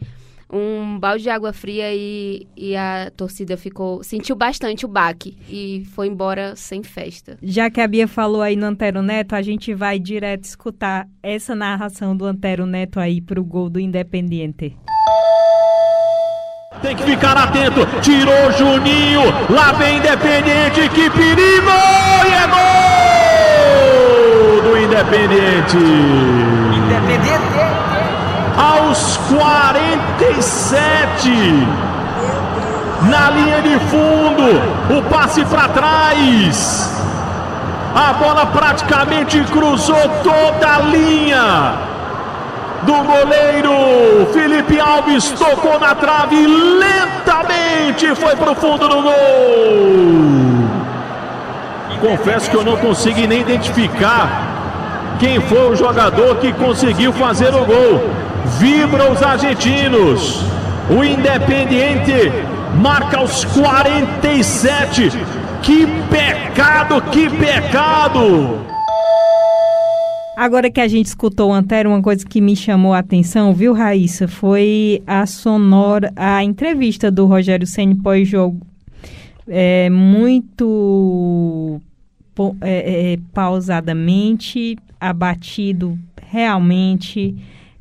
um 0.52 0.98
balde 0.98 1.24
de 1.24 1.30
água 1.30 1.52
fria 1.52 1.94
e, 1.94 2.46
e 2.56 2.76
a 2.76 3.10
torcida 3.16 3.56
ficou... 3.56 4.02
Sentiu 4.02 4.36
bastante 4.36 4.84
o 4.84 4.88
baque 4.88 5.36
e 5.48 5.84
foi 5.94 6.06
embora 6.06 6.54
sem 6.56 6.82
festa. 6.82 7.38
Já 7.42 7.70
que 7.70 7.80
a 7.80 7.88
Bia 7.88 8.06
falou 8.06 8.42
aí 8.42 8.56
no 8.56 8.66
Antero 8.66 9.02
Neto, 9.02 9.34
a 9.34 9.42
gente 9.42 9.74
vai 9.74 9.98
direto 9.98 10.44
escutar 10.44 11.08
essa 11.22 11.54
narração 11.54 12.16
do 12.16 12.24
Antero 12.24 12.66
Neto 12.66 13.00
aí 13.00 13.20
pro 13.20 13.44
gol 13.44 13.68
do 13.68 13.80
Independiente. 13.80 14.76
Tem 16.82 16.94
que 16.94 17.04
ficar 17.04 17.36
atento. 17.36 17.86
Tirou 18.02 18.52
Juninho. 18.52 19.22
Lá 19.50 19.72
vem 19.72 19.98
Independente. 19.98 20.88
Que 20.90 21.10
perigo! 21.10 21.70
E 22.26 22.32
é 22.32 22.46
gol 22.46 22.56
do 24.62 24.78
Independente. 24.78 25.76
Aos 28.56 29.18
47. 29.28 31.30
Na 33.10 33.30
linha 33.30 33.60
de 33.62 33.78
fundo. 33.86 34.60
O 34.98 35.02
passe 35.10 35.44
para 35.44 35.68
trás. 35.68 36.92
A 37.94 38.12
bola 38.12 38.46
praticamente 38.46 39.40
cruzou 39.44 40.08
toda 40.22 40.76
a 40.76 40.80
linha 40.80 41.74
do 42.82 42.92
goleiro. 42.92 44.26
Felipe 44.32 44.78
Alves 44.78 45.30
tocou 45.32 45.78
na 45.78 45.94
trave 45.94 46.46
lentamente 46.46 48.14
foi 48.14 48.36
para 48.36 48.52
o 48.52 48.54
fundo 48.54 48.88
do 48.88 49.02
gol. 49.02 49.12
Confesso 52.00 52.50
que 52.50 52.56
eu 52.56 52.64
não 52.64 52.76
consegui 52.76 53.26
nem 53.26 53.40
identificar 53.40 54.28
quem 55.18 55.40
foi 55.40 55.72
o 55.72 55.76
jogador 55.76 56.36
que 56.36 56.52
conseguiu 56.52 57.12
fazer 57.14 57.54
o 57.54 57.64
gol. 57.64 58.10
Vibram 58.58 59.12
os 59.12 59.22
argentinos. 59.22 60.42
O 60.88 61.02
Independiente 61.02 62.30
marca 62.80 63.22
os 63.22 63.44
47. 63.44 65.10
Que 65.62 65.86
pecado, 66.08 67.02
que 67.10 67.28
pecado! 67.28 68.64
Agora 70.36 70.70
que 70.70 70.80
a 70.80 70.86
gente 70.86 71.06
escutou 71.06 71.52
Antero, 71.52 71.88
uma 71.88 72.02
coisa 72.02 72.24
que 72.24 72.40
me 72.40 72.54
chamou 72.54 72.92
a 72.92 72.98
atenção, 72.98 73.52
viu, 73.52 73.72
Raíssa, 73.72 74.28
foi 74.28 75.02
a 75.06 75.26
sonora, 75.26 76.12
a 76.14 76.44
entrevista 76.44 77.10
do 77.10 77.26
Rogério 77.26 77.66
Ceni 77.66 77.94
pós-jogo. 77.94 78.60
É, 79.48 79.88
muito 79.88 81.80
é, 82.60 83.14
é, 83.14 83.18
pausadamente, 83.32 84.76
abatido 85.00 85.98
realmente, 86.28 87.34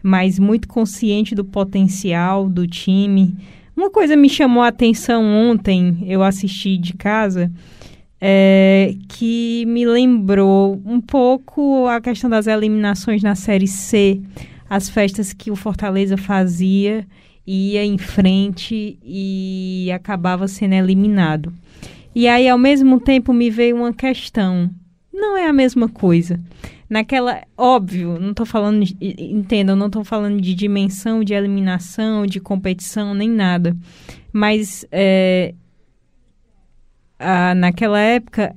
mas 0.06 0.38
muito 0.38 0.68
consciente 0.68 1.34
do 1.34 1.44
potencial 1.44 2.48
do 2.48 2.68
time. 2.68 3.36
Uma 3.76 3.90
coisa 3.90 4.16
me 4.16 4.30
chamou 4.30 4.62
a 4.62 4.68
atenção 4.68 5.26
ontem, 5.26 5.98
eu 6.06 6.22
assisti 6.22 6.78
de 6.78 6.94
casa, 6.94 7.52
é, 8.22 8.94
que 9.10 9.66
me 9.66 9.84
lembrou 9.84 10.80
um 10.86 11.02
pouco 11.02 11.88
a 11.88 12.00
questão 12.00 12.30
das 12.30 12.46
eliminações 12.46 13.24
na 13.24 13.34
Série 13.34 13.66
C, 13.66 14.22
as 14.70 14.90
festas 14.90 15.34
que 15.34 15.50
o 15.50 15.56
Fortaleza 15.56 16.18
fazia, 16.18 17.04
ia 17.46 17.84
em 17.84 17.98
frente 17.98 19.00
e 19.04 19.90
acabava 19.92 20.48
sendo 20.48 20.74
eliminado. 20.74 21.52
E 22.14 22.28
aí, 22.28 22.48
ao 22.48 22.60
mesmo 22.60 23.00
tempo, 23.00 23.34
me 23.34 23.50
veio 23.50 23.78
uma 23.78 23.92
questão. 23.92 24.70
Não 25.12 25.36
é 25.36 25.48
a 25.48 25.54
mesma 25.54 25.90
coisa. 25.90 26.40
Naquela, 26.90 27.42
óbvio, 27.58 28.20
não 28.20 28.32
estou 28.32 28.46
falando, 28.46 28.86
de, 28.86 28.96
entendam, 29.02 29.76
não 29.76 29.88
estou 29.88 30.04
falando 30.04 30.40
de 30.40 30.54
dimensão, 30.54 31.24
de 31.24 31.34
eliminação, 31.34 32.26
de 32.26 32.40
competição, 32.40 33.14
nem 33.14 33.30
nada. 33.30 33.76
Mas 34.32 34.86
é, 34.92 35.56
a, 37.18 37.56
naquela 37.56 38.00
época 38.00 38.56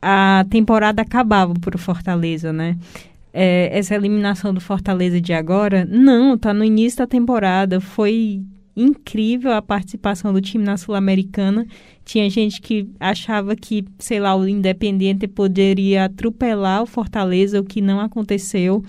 a, 0.00 0.40
a 0.40 0.44
temporada 0.44 1.00
acabava 1.00 1.54
para 1.54 1.76
o 1.76 1.78
Fortaleza, 1.78 2.52
né? 2.52 2.76
É, 3.32 3.70
essa 3.76 3.94
eliminação 3.94 4.52
do 4.52 4.60
Fortaleza 4.60 5.20
de 5.20 5.32
agora, 5.32 5.84
não, 5.84 6.38
tá 6.38 6.54
no 6.54 6.64
início 6.64 6.98
da 6.98 7.06
temporada. 7.06 7.80
Foi 7.80 8.42
incrível 8.76 9.52
a 9.52 9.62
participação 9.62 10.32
do 10.32 10.40
time 10.40 10.64
na 10.64 10.76
Sul-Americana. 10.76 11.66
Tinha 12.04 12.28
gente 12.28 12.60
que 12.60 12.88
achava 13.00 13.56
que, 13.56 13.84
sei 13.98 14.20
lá, 14.20 14.36
o 14.36 14.46
Independente 14.46 15.26
poderia 15.26 16.04
atropelar 16.04 16.82
o 16.82 16.86
Fortaleza, 16.86 17.60
o 17.60 17.64
que 17.64 17.80
não 17.80 18.00
aconteceu. 18.00 18.84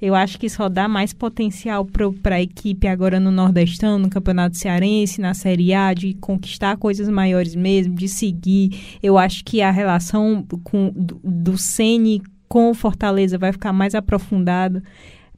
Eu 0.00 0.14
acho 0.14 0.38
que 0.38 0.48
só 0.48 0.68
dá 0.68 0.88
mais 0.88 1.12
potencial 1.12 1.86
para 2.22 2.36
a 2.36 2.40
equipe 2.40 2.86
agora 2.86 3.20
no 3.20 3.30
Nordestão, 3.30 3.98
no 3.98 4.08
Campeonato 4.08 4.56
Cearense, 4.56 5.20
na 5.20 5.34
Série 5.34 5.74
A, 5.74 5.92
de 5.92 6.14
conquistar 6.14 6.78
coisas 6.78 7.08
maiores 7.08 7.54
mesmo, 7.54 7.94
de 7.94 8.08
seguir. 8.08 8.98
Eu 9.02 9.18
acho 9.18 9.44
que 9.44 9.60
a 9.60 9.70
relação 9.70 10.46
com, 10.64 10.90
do, 11.22 11.58
Sene 11.58 12.22
com 12.48 12.70
o 12.70 12.74
Fortaleza 12.74 13.36
vai 13.36 13.52
ficar 13.52 13.74
mais 13.74 13.94
aprofundada. 13.94 14.82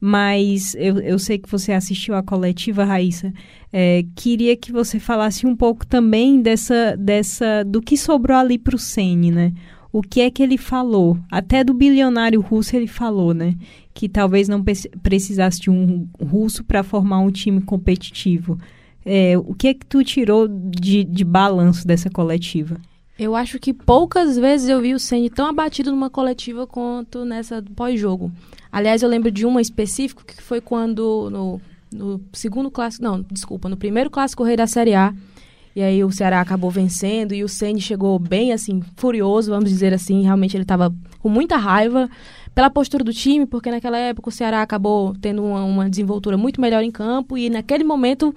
Mas 0.05 0.75
eu, 0.75 0.99
eu 0.99 1.17
sei 1.17 1.37
que 1.37 1.49
você 1.49 1.71
assistiu 1.71 2.13
a 2.13 2.21
coletiva, 2.21 2.83
Raíssa. 2.83 3.31
É, 3.71 4.03
queria 4.13 4.53
que 4.57 4.69
você 4.69 4.99
falasse 4.99 5.47
um 5.47 5.55
pouco 5.55 5.87
também 5.87 6.41
dessa, 6.41 6.97
dessa 6.97 7.63
do 7.63 7.81
que 7.81 7.95
sobrou 7.95 8.37
ali 8.37 8.57
para 8.57 8.75
o 8.75 8.77
Sene, 8.77 9.31
né? 9.31 9.53
o 9.93 10.01
que 10.01 10.19
é 10.19 10.29
que 10.29 10.43
ele 10.43 10.57
falou. 10.57 11.17
Até 11.31 11.63
do 11.63 11.73
bilionário 11.73 12.41
russo 12.41 12.75
ele 12.75 12.87
falou, 12.87 13.33
né? 13.33 13.55
Que 13.93 14.09
talvez 14.09 14.49
não 14.49 14.61
precisasse 15.01 15.61
de 15.61 15.69
um 15.69 16.09
russo 16.19 16.65
para 16.65 16.83
formar 16.83 17.19
um 17.19 17.31
time 17.31 17.61
competitivo. 17.61 18.57
É, 19.05 19.37
o 19.37 19.53
que 19.53 19.67
é 19.67 19.73
que 19.73 19.85
tu 19.85 20.03
tirou 20.03 20.49
de, 20.49 21.05
de 21.05 21.23
balanço 21.23 21.87
dessa 21.87 22.09
coletiva? 22.09 22.75
Eu 23.17 23.35
acho 23.35 23.59
que 23.59 23.73
poucas 23.73 24.37
vezes 24.37 24.69
eu 24.69 24.81
vi 24.81 24.93
o 24.93 24.99
Ceni 24.99 25.29
tão 25.29 25.45
abatido 25.45 25.91
numa 25.91 26.09
coletiva 26.09 26.65
quanto 26.65 27.23
nessa 27.23 27.63
pós-jogo. 27.75 28.31
Aliás, 28.71 29.03
eu 29.03 29.09
lembro 29.09 29.29
de 29.29 29.45
uma 29.45 29.61
específica 29.61 30.23
que 30.25 30.41
foi 30.41 30.59
quando 30.59 31.29
no, 31.29 31.61
no 31.91 32.21
segundo 32.33 32.71
clássico, 32.71 33.03
não, 33.03 33.21
desculpa, 33.31 33.69
no 33.69 33.77
primeiro 33.77 34.09
clássico 34.09 34.43
rei 34.43 34.57
da 34.57 34.65
Série 34.65 34.95
A, 34.95 35.13
e 35.75 35.81
aí 35.81 36.03
o 36.03 36.11
Ceará 36.11 36.41
acabou 36.41 36.71
vencendo 36.71 37.33
e 37.33 37.43
o 37.43 37.49
Ceni 37.49 37.81
chegou 37.81 38.17
bem 38.17 38.51
assim, 38.51 38.81
furioso, 38.95 39.51
vamos 39.51 39.69
dizer 39.69 39.93
assim, 39.93 40.23
realmente 40.23 40.55
ele 40.55 40.63
estava 40.63 40.93
com 41.19 41.29
muita 41.29 41.55
raiva 41.55 42.09
pela 42.53 42.69
postura 42.69 43.03
do 43.03 43.13
time, 43.13 43.45
porque 43.45 43.71
naquela 43.71 43.97
época 43.97 44.29
o 44.29 44.31
Ceará 44.31 44.61
acabou 44.61 45.15
tendo 45.19 45.43
uma, 45.43 45.63
uma 45.63 45.89
desenvoltura 45.89 46.37
muito 46.37 46.61
melhor 46.61 46.83
em 46.83 46.91
campo 46.91 47.37
e 47.37 47.49
naquele 47.49 47.83
momento 47.83 48.33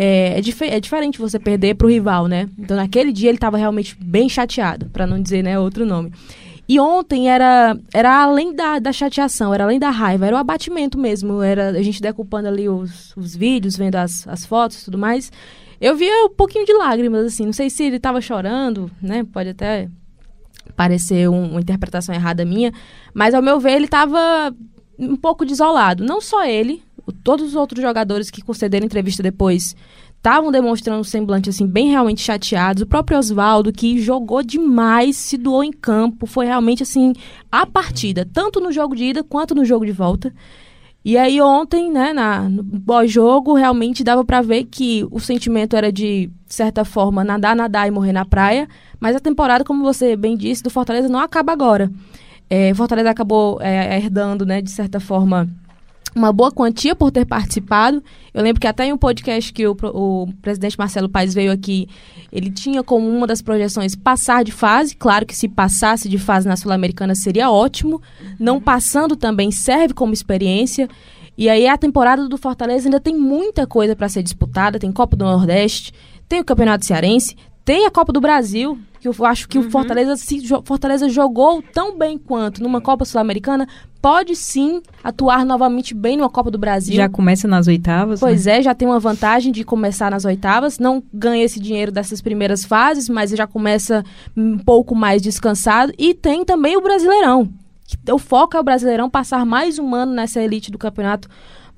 é, 0.00 0.38
é, 0.38 0.40
dif 0.40 0.62
é 0.62 0.78
diferente 0.78 1.18
você 1.18 1.40
perder 1.40 1.74
para 1.74 1.86
o 1.86 1.90
rival, 1.90 2.28
né? 2.28 2.48
Então 2.56 2.76
naquele 2.76 3.10
dia 3.10 3.28
ele 3.28 3.36
estava 3.36 3.56
realmente 3.56 3.96
bem 4.00 4.28
chateado, 4.28 4.86
para 4.86 5.08
não 5.08 5.20
dizer 5.20 5.42
né, 5.42 5.58
outro 5.58 5.84
nome. 5.84 6.12
E 6.68 6.78
ontem 6.78 7.28
era, 7.28 7.76
era 7.92 8.22
além 8.22 8.54
da, 8.54 8.78
da 8.78 8.92
chateação, 8.92 9.52
era 9.52 9.64
além 9.64 9.78
da 9.78 9.90
raiva, 9.90 10.26
era 10.26 10.36
o 10.36 10.38
abatimento 10.38 10.98
mesmo. 10.98 11.42
Era 11.42 11.70
a 11.70 11.82
gente 11.82 12.00
decupando 12.00 12.46
ali 12.46 12.68
os, 12.68 13.16
os 13.16 13.34
vídeos, 13.34 13.74
vendo 13.74 13.96
as, 13.96 14.28
as 14.28 14.46
fotos 14.46 14.82
e 14.82 14.84
tudo 14.84 14.98
mais. 14.98 15.32
Eu 15.80 15.96
via 15.96 16.26
um 16.26 16.28
pouquinho 16.28 16.64
de 16.64 16.74
lágrimas, 16.74 17.24
assim. 17.24 17.46
Não 17.46 17.52
sei 17.52 17.68
se 17.68 17.84
ele 17.84 17.96
estava 17.96 18.20
chorando, 18.20 18.90
né? 19.02 19.24
Pode 19.32 19.48
até 19.48 19.88
parecer 20.76 21.28
um, 21.28 21.52
uma 21.52 21.60
interpretação 21.60 22.14
errada 22.14 22.44
minha. 22.44 22.72
Mas, 23.14 23.34
ao 23.34 23.42
meu 23.42 23.58
ver, 23.58 23.72
ele 23.72 23.86
estava 23.86 24.54
um 24.98 25.16
pouco 25.16 25.46
desolado. 25.46 26.04
Não 26.04 26.20
só 26.20 26.44
ele, 26.44 26.82
todos 27.12 27.48
os 27.48 27.54
outros 27.54 27.80
jogadores 27.80 28.30
que 28.30 28.42
concederam 28.42 28.86
entrevista 28.86 29.22
depois 29.22 29.74
estavam 30.16 30.50
demonstrando 30.50 31.00
um 31.00 31.04
semblante 31.04 31.48
assim 31.48 31.66
bem 31.66 31.90
realmente 31.90 32.20
chateados. 32.20 32.82
O 32.82 32.86
próprio 32.86 33.18
Oswaldo 33.18 33.72
que 33.72 34.00
jogou 34.00 34.42
demais, 34.42 35.16
se 35.16 35.36
doou 35.36 35.62
em 35.62 35.72
campo, 35.72 36.26
foi 36.26 36.46
realmente 36.46 36.82
assim 36.82 37.12
a 37.50 37.64
partida, 37.64 38.28
tanto 38.32 38.60
no 38.60 38.72
jogo 38.72 38.94
de 38.96 39.04
ida 39.04 39.22
quanto 39.22 39.54
no 39.54 39.64
jogo 39.64 39.86
de 39.86 39.92
volta. 39.92 40.32
E 41.04 41.16
aí 41.16 41.40
ontem, 41.40 41.90
né, 41.90 42.12
na, 42.12 42.48
no 42.48 42.64
pós-jogo, 42.80 43.54
realmente 43.54 44.04
dava 44.04 44.24
para 44.24 44.42
ver 44.42 44.64
que 44.64 45.06
o 45.10 45.20
sentimento 45.20 45.76
era 45.76 45.92
de, 45.92 46.30
certa 46.46 46.84
forma, 46.84 47.24
nadar, 47.24 47.54
nadar 47.54 47.86
e 47.86 47.90
morrer 47.90 48.12
na 48.12 48.24
praia. 48.24 48.68
Mas 48.98 49.14
a 49.14 49.20
temporada, 49.20 49.64
como 49.64 49.82
você 49.82 50.16
bem 50.16 50.36
disse, 50.36 50.62
do 50.62 50.70
Fortaleza 50.70 51.08
não 51.08 51.20
acaba 51.20 51.52
agora. 51.52 51.90
É, 52.50 52.74
Fortaleza 52.74 53.10
acabou 53.10 53.58
é, 53.60 53.96
herdando, 53.96 54.44
né, 54.44 54.60
de 54.60 54.70
certa 54.70 54.98
forma, 54.98 55.48
uma 56.18 56.32
boa 56.32 56.50
quantia 56.50 56.94
por 56.94 57.10
ter 57.10 57.24
participado. 57.24 58.02
Eu 58.34 58.42
lembro 58.42 58.60
que 58.60 58.66
até 58.66 58.84
em 58.86 58.92
um 58.92 58.98
podcast 58.98 59.52
que 59.52 59.66
o, 59.66 59.76
o 59.94 60.28
presidente 60.42 60.78
Marcelo 60.78 61.08
Paes 61.08 61.32
veio 61.32 61.52
aqui, 61.52 61.88
ele 62.32 62.50
tinha 62.50 62.82
como 62.82 63.08
uma 63.08 63.26
das 63.26 63.40
projeções 63.40 63.94
passar 63.94 64.44
de 64.44 64.52
fase. 64.52 64.96
Claro 64.96 65.24
que 65.24 65.34
se 65.34 65.48
passasse 65.48 66.08
de 66.08 66.18
fase 66.18 66.46
na 66.46 66.56
Sul-Americana 66.56 67.14
seria 67.14 67.50
ótimo. 67.50 68.02
Não 68.38 68.60
passando 68.60 69.16
também 69.16 69.50
serve 69.50 69.94
como 69.94 70.12
experiência. 70.12 70.88
E 71.36 71.48
aí 71.48 71.68
a 71.68 71.78
temporada 71.78 72.28
do 72.28 72.36
Fortaleza 72.36 72.88
ainda 72.88 72.98
tem 72.98 73.16
muita 73.16 73.66
coisa 73.66 73.94
para 73.94 74.08
ser 74.08 74.22
disputada. 74.22 74.78
Tem 74.78 74.90
Copa 74.90 75.16
do 75.16 75.24
Nordeste, 75.24 75.92
tem 76.28 76.40
o 76.40 76.44
Campeonato 76.44 76.84
Cearense, 76.84 77.36
tem 77.68 77.84
a 77.84 77.90
Copa 77.90 78.14
do 78.14 78.18
Brasil, 78.18 78.78
que 78.98 79.06
eu 79.06 79.14
acho 79.26 79.46
que 79.46 79.58
uhum. 79.58 79.66
o 79.66 79.70
Fortaleza, 79.70 80.16
se 80.16 80.40
Fortaleza 80.64 81.06
jogou 81.06 81.60
tão 81.60 81.98
bem 81.98 82.16
quanto 82.16 82.62
numa 82.62 82.80
Copa 82.80 83.04
Sul-Americana, 83.04 83.68
pode 84.00 84.34
sim 84.36 84.80
atuar 85.04 85.44
novamente 85.44 85.92
bem 85.92 86.16
numa 86.16 86.30
Copa 86.30 86.50
do 86.50 86.56
Brasil. 86.56 86.94
Já 86.94 87.10
começa 87.10 87.46
nas 87.46 87.66
oitavas? 87.66 88.20
Pois 88.20 88.46
né? 88.46 88.56
é, 88.56 88.62
já 88.62 88.74
tem 88.74 88.88
uma 88.88 88.98
vantagem 88.98 89.52
de 89.52 89.64
começar 89.64 90.10
nas 90.10 90.24
oitavas. 90.24 90.78
Não 90.78 91.02
ganha 91.12 91.44
esse 91.44 91.60
dinheiro 91.60 91.92
dessas 91.92 92.22
primeiras 92.22 92.64
fases, 92.64 93.06
mas 93.06 93.32
já 93.32 93.46
começa 93.46 94.02
um 94.34 94.56
pouco 94.56 94.94
mais 94.94 95.20
descansado. 95.20 95.92
E 95.98 96.14
tem 96.14 96.46
também 96.46 96.74
o 96.74 96.80
Brasileirão. 96.80 97.50
O 98.10 98.18
foco 98.18 98.56
é 98.56 98.60
o 98.60 98.64
Brasileirão 98.64 99.10
passar 99.10 99.44
mais 99.44 99.78
um 99.78 99.94
ano 99.94 100.14
nessa 100.14 100.42
elite 100.42 100.70
do 100.70 100.78
campeonato 100.78 101.28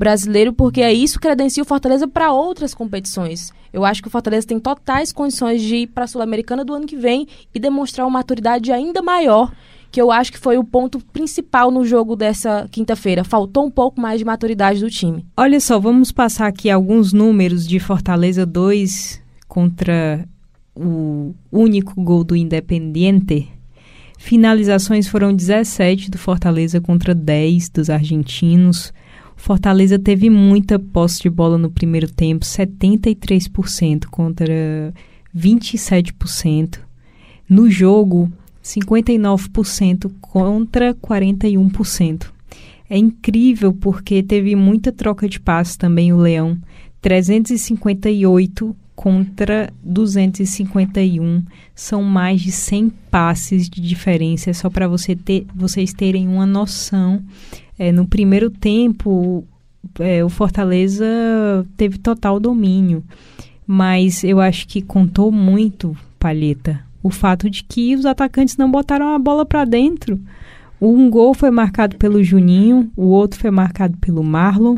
brasileiro, 0.01 0.51
porque 0.51 0.81
é 0.81 0.91
isso 0.91 1.19
que 1.19 1.27
credencia 1.29 1.63
o 1.63 1.67
Fortaleza 1.67 2.09
para 2.09 2.33
outras 2.33 2.73
competições. 2.73 3.53
Eu 3.71 3.85
acho 3.85 4.01
que 4.01 4.09
o 4.09 4.11
Fortaleza 4.11 4.47
tem 4.47 4.59
totais 4.59 5.13
condições 5.13 5.61
de 5.61 5.77
ir 5.77 5.89
para 5.89 6.05
a 6.05 6.07
Sul-Americana 6.07 6.65
do 6.65 6.73
ano 6.73 6.87
que 6.87 6.97
vem 6.97 7.29
e 7.55 7.61
demonstrar 7.61 8.07
uma 8.07 8.19
maturidade 8.19 8.73
ainda 8.73 9.03
maior, 9.03 9.53
que 9.93 10.01
eu 10.01 10.11
acho 10.11 10.33
que 10.33 10.39
foi 10.39 10.57
o 10.57 10.65
ponto 10.65 11.01
principal 11.13 11.71
no 11.71 11.85
jogo 11.85 12.17
dessa 12.17 12.67
quinta-feira. 12.71 13.25
Faltou 13.25 13.67
um 13.67 13.71
pouco 13.71 14.01
mais 14.01 14.19
de 14.19 14.25
maturidade 14.25 14.81
do 14.81 14.89
time. 14.89 15.27
Olha 15.37 15.61
só, 15.61 15.79
vamos 15.79 16.11
passar 16.11 16.47
aqui 16.47 16.71
alguns 16.71 17.13
números 17.13 17.69
de 17.69 17.79
Fortaleza 17.79 18.47
2 18.47 19.21
contra 19.47 20.27
o 20.75 21.35
único 21.53 22.03
gol 22.03 22.25
do 22.25 22.35
Independiente. 22.35 23.51
Finalizações 24.17 25.07
foram 25.07 25.35
17 25.35 26.11
do 26.11 26.17
Fortaleza 26.17 26.81
contra 26.81 27.15
10 27.15 27.69
dos 27.69 27.91
argentinos. 27.91 28.95
Fortaleza 29.41 29.99
teve 29.99 30.29
muita 30.29 30.79
posse 30.79 31.23
de 31.23 31.31
bola 31.31 31.57
no 31.57 31.71
primeiro 31.71 32.11
tempo, 32.11 32.45
73% 32.45 34.05
contra 34.05 34.93
27%. 35.35 36.79
No 37.49 37.69
jogo, 37.71 38.31
59% 38.63 40.13
contra 40.21 40.95
41%. 40.95 42.31
É 42.89 42.99
incrível 42.99 43.73
porque 43.73 44.23
teve 44.23 44.55
muita 44.55 44.93
troca 44.93 45.27
de 45.27 45.41
passes 45.41 45.75
também 45.75 46.13
o 46.13 46.19
Leão. 46.19 46.59
358 47.01 48.77
contra 48.95 49.73
251. 49.83 51.43
São 51.75 52.03
mais 52.03 52.43
de 52.43 52.53
100 52.53 52.91
passes 53.11 53.71
de 53.71 53.81
diferença. 53.81 54.53
Só 54.53 54.69
para 54.69 54.87
você 54.87 55.17
ter, 55.17 55.47
vocês 55.57 55.95
terem 55.95 56.29
uma 56.29 56.45
noção. 56.45 57.23
É, 57.81 57.91
no 57.91 58.07
primeiro 58.07 58.51
tempo, 58.51 59.43
é, 59.99 60.23
o 60.23 60.29
Fortaleza 60.29 61.07
teve 61.79 61.97
total 61.97 62.39
domínio. 62.39 63.03
Mas 63.67 64.23
eu 64.23 64.39
acho 64.39 64.69
que 64.69 64.83
contou 64.83 65.33
muito, 65.33 65.97
Palheta, 66.19 66.85
o 67.03 67.09
fato 67.09 67.49
de 67.49 67.65
que 67.65 67.97
os 67.97 68.05
atacantes 68.05 68.59
não 68.59 68.71
botaram 68.71 69.15
a 69.15 69.19
bola 69.19 69.47
para 69.47 69.65
dentro. 69.65 70.21
Um 70.79 71.09
gol 71.09 71.33
foi 71.33 71.51
marcado 71.51 71.97
pelo 71.97 72.23
Juninho, 72.23 72.93
o 72.95 73.07
outro 73.07 73.41
foi 73.41 73.51
marcado 73.51 73.97
pelo 73.97 74.23
Marlon. 74.23 74.77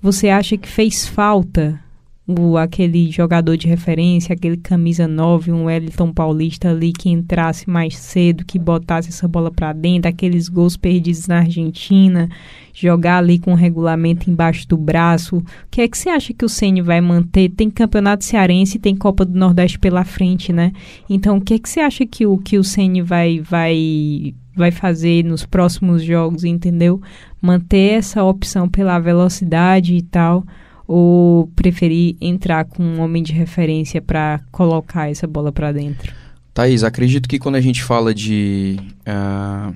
Você 0.00 0.28
acha 0.28 0.56
que 0.56 0.68
fez 0.68 1.08
falta 1.08 1.80
o, 2.26 2.56
aquele 2.56 3.10
jogador 3.10 3.54
de 3.56 3.68
referência, 3.68 4.32
aquele 4.32 4.56
camisa 4.56 5.06
9, 5.06 5.52
um 5.52 5.64
Wellington 5.64 6.10
Paulista 6.10 6.70
ali 6.70 6.90
que 6.90 7.10
entrasse 7.10 7.68
mais 7.68 7.98
cedo, 7.98 8.46
que 8.46 8.58
botasse 8.58 9.10
essa 9.10 9.28
bola 9.28 9.50
para 9.50 9.74
dentro, 9.74 10.08
aqueles 10.08 10.48
gols 10.48 10.74
perdidos 10.74 11.26
na 11.26 11.40
Argentina, 11.40 12.30
jogar 12.72 13.18
ali 13.18 13.38
com 13.38 13.52
o 13.52 13.56
regulamento 13.56 14.30
embaixo 14.30 14.66
do 14.66 14.76
braço. 14.76 15.36
O 15.36 15.44
que 15.70 15.82
é 15.82 15.88
que 15.88 15.98
você 15.98 16.08
acha 16.08 16.32
que 16.32 16.46
o 16.46 16.48
Ceni 16.48 16.80
vai 16.80 17.00
manter? 17.00 17.50
Tem 17.50 17.68
Campeonato 17.68 18.24
Cearense 18.24 18.78
e 18.78 18.80
tem 18.80 18.96
Copa 18.96 19.26
do 19.26 19.38
Nordeste 19.38 19.78
pela 19.78 20.04
frente, 20.04 20.50
né? 20.50 20.72
Então, 21.10 21.36
o 21.36 21.40
que 21.42 21.54
é 21.54 21.58
que 21.58 21.68
você 21.68 21.80
acha 21.80 22.06
que 22.06 22.24
o 22.24 22.38
que 22.38 22.56
o 22.56 22.64
Ceni 22.64 23.02
vai 23.02 23.40
vai 23.40 24.34
vai 24.56 24.70
fazer 24.70 25.24
nos 25.24 25.44
próximos 25.44 26.02
jogos, 26.02 26.44
entendeu? 26.44 27.02
Manter 27.42 27.98
essa 27.98 28.22
opção 28.22 28.68
pela 28.68 28.98
velocidade 28.98 29.94
e 29.94 30.00
tal 30.00 30.44
ou 30.86 31.48
preferir 31.56 32.16
entrar 32.20 32.64
com 32.64 32.82
um 32.82 33.00
homem 33.00 33.22
de 33.22 33.32
referência 33.32 34.02
para 34.02 34.40
colocar 34.50 35.10
essa 35.10 35.26
bola 35.26 35.50
para 35.50 35.72
dentro? 35.72 36.12
Thaís, 36.52 36.84
acredito 36.84 37.28
que 37.28 37.38
quando 37.38 37.56
a 37.56 37.60
gente 37.60 37.82
fala 37.82 38.14
de 38.14 38.76
uh, 39.08 39.74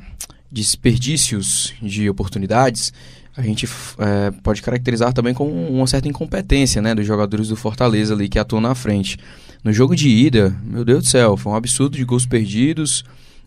desperdícios 0.51 1.75
de 1.83 2.09
oportunidades, 2.09 2.93
a 3.37 3.43
gente 3.43 3.67
uh, 3.67 4.33
pode 4.43 4.63
caracterizar 4.63 5.13
também 5.13 5.33
com 5.33 5.49
uma 5.69 5.87
certa 5.87 6.09
incompetência 6.09 6.83
né, 6.83 6.95
dos 6.95 7.07
jogadores 7.07 7.49
do 7.49 7.57
Fortaleza 7.57 8.15
ali 8.15 8.29
que 8.29 8.39
atuam 8.39 8.61
na 8.61 8.75
frente. 8.75 9.17
No 9.63 9.73
jogo 9.73 9.97
de 9.97 10.09
ida, 10.09 10.57
meu 10.65 10.85
Deus 10.85 11.05
do 11.05 11.09
céu, 11.09 11.37
foi 11.37 11.53
um 11.53 11.57
absurdo 11.57 11.97
de 11.97 12.05
gols 12.05 12.27
perdidos, 12.27 13.05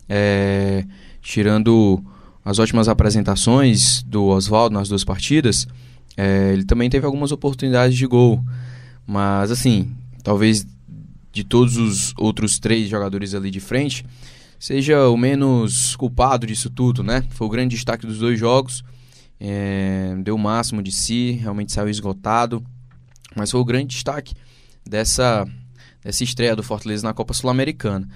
é, 0.08 0.84
tirando 1.22 2.02
as 2.44 2.58
ótimas 2.58 2.88
apresentações 2.88 4.02
do 4.02 4.24
Oswaldo 4.26 4.74
nas 4.74 4.88
duas 4.88 5.04
partidas. 5.04 5.66
É, 6.16 6.52
ele 6.52 6.64
também 6.64 6.90
teve 6.90 7.06
algumas 7.06 7.32
oportunidades 7.32 7.96
de 7.96 8.06
gol, 8.06 8.42
mas 9.06 9.50
assim, 9.50 9.94
talvez 10.22 10.66
de 11.32 11.42
todos 11.42 11.76
os 11.76 12.12
outros 12.18 12.58
três 12.58 12.88
jogadores 12.88 13.34
ali 13.34 13.50
de 13.50 13.60
frente, 13.60 14.04
seja 14.58 15.08
o 15.08 15.16
menos 15.16 15.96
culpado 15.96 16.46
disso 16.46 16.68
tudo, 16.68 17.02
né? 17.02 17.24
Foi 17.30 17.46
o 17.46 17.50
grande 17.50 17.74
destaque 17.74 18.06
dos 18.06 18.18
dois 18.18 18.38
jogos, 18.38 18.84
é, 19.40 20.14
deu 20.22 20.36
o 20.36 20.38
máximo 20.38 20.82
de 20.82 20.92
si, 20.92 21.32
realmente 21.32 21.72
saiu 21.72 21.88
esgotado, 21.88 22.62
mas 23.34 23.50
foi 23.50 23.60
o 23.60 23.64
grande 23.64 23.88
destaque 23.94 24.34
dessa, 24.88 25.46
dessa 26.02 26.22
estreia 26.22 26.54
do 26.54 26.62
Fortaleza 26.62 27.06
na 27.06 27.14
Copa 27.14 27.32
Sul-Americana. 27.32 28.08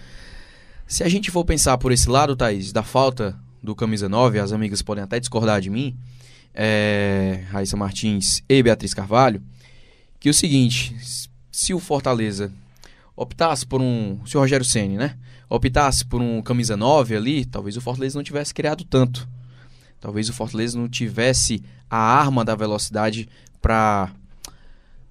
Se 0.86 1.02
a 1.02 1.08
gente 1.08 1.30
for 1.30 1.44
pensar 1.44 1.78
por 1.78 1.90
esse 1.90 2.08
lado, 2.08 2.36
Thaís, 2.36 2.72
da 2.72 2.82
falta 2.82 3.36
do 3.60 3.74
camisa 3.74 4.08
9, 4.08 4.38
as 4.38 4.52
amigas 4.52 4.82
podem 4.82 5.02
até 5.02 5.18
discordar 5.18 5.60
de 5.60 5.70
mim, 5.70 5.96
é, 6.56 7.44
Raíssa 7.50 7.76
Martins 7.76 8.42
e 8.48 8.62
Beatriz 8.62 8.94
Carvalho, 8.94 9.42
que 10.18 10.28
é 10.28 10.30
o 10.30 10.34
seguinte, 10.34 10.96
se 11.52 11.74
o 11.74 11.78
Fortaleza 11.78 12.50
optasse 13.14 13.66
por 13.66 13.80
um, 13.80 14.18
se 14.26 14.36
o 14.36 14.40
Rogério 14.40 14.64
Ceni, 14.64 14.96
né, 14.96 15.16
optasse 15.48 16.04
por 16.04 16.20
um 16.20 16.40
camisa 16.42 16.76
9 16.76 17.14
ali, 17.14 17.44
talvez 17.44 17.76
o 17.76 17.80
Fortaleza 17.80 18.18
não 18.18 18.24
tivesse 18.24 18.54
criado 18.54 18.82
tanto. 18.84 19.28
Talvez 20.00 20.28
o 20.28 20.32
Fortaleza 20.32 20.78
não 20.78 20.88
tivesse 20.88 21.62
a 21.88 21.98
arma 21.98 22.44
da 22.44 22.54
velocidade 22.54 23.28
para 23.60 24.10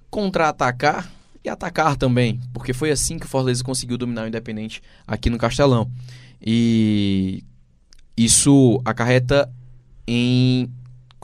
contra-atacar 0.09 1.11
e 1.43 1.49
atacar 1.49 1.95
também, 1.95 2.39
porque 2.53 2.73
foi 2.73 2.91
assim 2.91 3.19
que 3.19 3.25
o 3.25 3.29
Fortaleza 3.29 3.63
conseguiu 3.63 3.97
dominar 3.97 4.23
o 4.23 4.27
Independente 4.27 4.81
aqui 5.05 5.29
no 5.29 5.37
Castelão. 5.37 5.89
E 6.41 7.43
isso 8.17 8.81
acarreta 8.85 9.51
em 10.07 10.69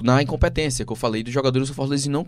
na 0.02 0.22
incompetência 0.22 0.86
que 0.86 0.92
eu 0.92 0.96
falei 0.96 1.24
dos 1.24 1.34
jogadores 1.34 1.68
do 1.68 1.74
Fortaleza 1.74 2.10
não, 2.10 2.26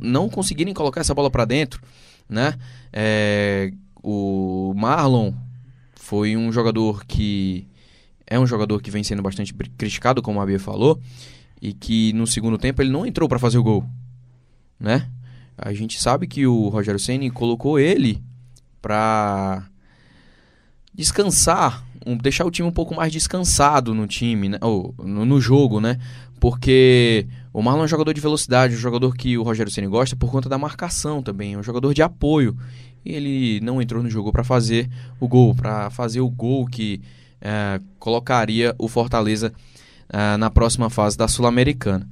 não 0.00 0.28
conseguirem 0.28 0.74
colocar 0.74 1.00
essa 1.00 1.14
bola 1.14 1.30
para 1.30 1.44
dentro, 1.44 1.80
né? 2.28 2.54
É, 2.92 3.72
o 4.02 4.72
Marlon 4.76 5.32
foi 5.96 6.36
um 6.36 6.52
jogador 6.52 7.04
que 7.04 7.66
é 8.26 8.38
um 8.38 8.46
jogador 8.46 8.80
que 8.82 8.90
vem 8.90 9.04
sendo 9.04 9.22
bastante 9.22 9.54
criticado, 9.54 10.20
como 10.20 10.40
a 10.40 10.46
Bia 10.46 10.58
falou, 10.58 11.00
e 11.62 11.72
que 11.72 12.12
no 12.12 12.26
segundo 12.26 12.58
tempo 12.58 12.82
ele 12.82 12.90
não 12.90 13.06
entrou 13.06 13.28
para 13.28 13.38
fazer 13.38 13.58
o 13.58 13.62
gol, 13.62 13.84
né? 14.78 15.08
A 15.56 15.72
gente 15.72 16.00
sabe 16.00 16.26
que 16.26 16.46
o 16.46 16.68
Rogério 16.68 17.00
Ceni 17.00 17.30
colocou 17.30 17.78
ele 17.78 18.22
para 18.82 19.66
descansar, 20.92 21.84
um, 22.04 22.16
deixar 22.16 22.44
o 22.44 22.50
time 22.50 22.68
um 22.68 22.72
pouco 22.72 22.94
mais 22.94 23.12
descansado 23.12 23.94
no 23.94 24.06
time, 24.06 24.50
né? 24.50 24.58
Ou, 24.60 24.94
no, 24.98 25.24
no 25.24 25.40
jogo, 25.40 25.80
né? 25.80 25.98
Porque 26.40 27.26
o 27.52 27.62
Marlon 27.62 27.82
é 27.82 27.84
um 27.84 27.88
jogador 27.88 28.12
de 28.12 28.20
velocidade, 28.20 28.74
um 28.74 28.78
jogador 28.78 29.16
que 29.16 29.38
o 29.38 29.42
Rogério 29.42 29.72
Ceni 29.72 29.86
gosta 29.86 30.14
por 30.14 30.30
conta 30.30 30.48
da 30.48 30.58
marcação 30.58 31.22
também, 31.22 31.54
é 31.54 31.58
um 31.58 31.62
jogador 31.62 31.94
de 31.94 32.02
apoio. 32.02 32.56
E 33.04 33.12
ele 33.12 33.60
não 33.60 33.80
entrou 33.80 34.02
no 34.02 34.10
jogo 34.10 34.32
para 34.32 34.44
fazer 34.44 34.90
o 35.20 35.28
gol, 35.28 35.54
para 35.54 35.90
fazer 35.90 36.20
o 36.20 36.28
gol 36.28 36.66
que 36.66 37.00
é, 37.40 37.80
colocaria 37.98 38.74
o 38.78 38.88
Fortaleza 38.88 39.52
é, 40.08 40.36
na 40.36 40.50
próxima 40.50 40.90
fase 40.90 41.16
da 41.16 41.28
Sul-Americana. 41.28 42.08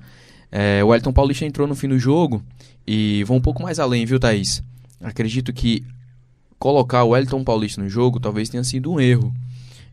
É, 0.51 0.85
o 0.85 0.95
Elton 0.95 1.13
Paulista 1.13 1.45
entrou 1.45 1.67
no 1.67 1.75
fim 1.75 1.89
do 1.89 1.99
jogo 1.99 2.43
e 2.87 3.25
vou 3.25 3.37
um 3.37 3.41
pouco 3.41 3.63
mais 3.63 3.81
além, 3.81 4.07
viu, 4.07 4.21
Thaís? 4.21 4.63
Acredito 5.01 5.53
que 5.53 5.85
colocar 6.59 7.05
o 7.05 7.17
Elton 7.17 7.43
Paulista 7.43 7.83
no 7.83 7.89
jogo 7.89 8.21
talvez 8.21 8.49
tenha 8.49 8.63
sido 8.63 8.93
um 8.93 9.01
erro, 9.01 9.35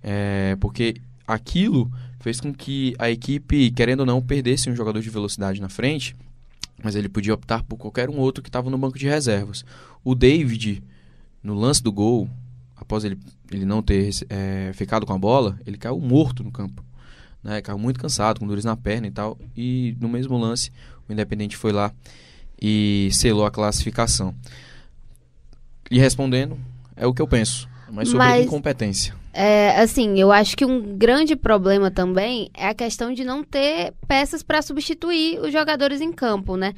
é, 0.03 0.55
porque 0.59 0.95
aquilo 1.27 1.91
fez 2.21 2.39
com 2.39 2.53
que 2.53 2.95
a 2.97 3.09
equipe, 3.09 3.71
querendo 3.71 4.01
ou 4.01 4.05
não, 4.05 4.21
perdesse 4.21 4.69
um 4.69 4.75
jogador 4.75 5.01
de 5.01 5.09
velocidade 5.09 5.59
na 5.59 5.69
frente, 5.69 6.15
mas 6.81 6.95
ele 6.95 7.09
podia 7.09 7.33
optar 7.33 7.63
por 7.63 7.77
qualquer 7.77 8.09
um 8.09 8.17
outro 8.17 8.43
que 8.43 8.49
estava 8.49 8.69
no 8.69 8.77
banco 8.77 8.97
de 8.97 9.07
reservas. 9.07 9.65
O 10.03 10.15
David, 10.15 10.83
no 11.43 11.53
lance 11.53 11.81
do 11.81 11.91
gol, 11.91 12.29
após 12.75 13.03
ele, 13.03 13.17
ele 13.51 13.65
não 13.65 13.81
ter 13.81 14.09
é, 14.29 14.71
ficado 14.73 15.05
com 15.05 15.13
a 15.13 15.17
bola, 15.17 15.59
ele 15.65 15.77
caiu 15.77 15.99
morto 15.99 16.43
no 16.43 16.51
campo. 16.51 16.83
Né? 17.43 17.61
Caiu 17.61 17.79
muito 17.79 17.99
cansado, 17.99 18.39
com 18.39 18.47
dores 18.47 18.65
na 18.65 18.77
perna 18.77 19.07
e 19.07 19.11
tal. 19.11 19.37
E 19.57 19.97
no 19.99 20.07
mesmo 20.07 20.37
lance, 20.37 20.71
o 21.09 21.13
Independente 21.13 21.57
foi 21.57 21.71
lá 21.71 21.91
e 22.61 23.09
selou 23.11 23.45
a 23.45 23.51
classificação. 23.51 24.35
E 25.89 25.99
respondendo, 25.99 26.57
é 26.95 27.05
o 27.07 27.13
que 27.13 27.21
eu 27.21 27.27
penso. 27.27 27.67
Mas 27.91 28.09
sobre 28.09 28.25
mas... 28.25 28.45
incompetência. 28.45 29.20
É, 29.33 29.79
assim, 29.79 30.19
eu 30.19 30.31
acho 30.31 30.57
que 30.57 30.65
um 30.65 30.97
grande 30.97 31.35
problema 31.35 31.89
também 31.89 32.49
é 32.53 32.67
a 32.67 32.73
questão 32.73 33.13
de 33.13 33.23
não 33.23 33.43
ter 33.43 33.93
peças 34.07 34.43
para 34.43 34.61
substituir 34.61 35.39
os 35.39 35.53
jogadores 35.53 36.01
em 36.01 36.11
campo, 36.11 36.57
né? 36.57 36.73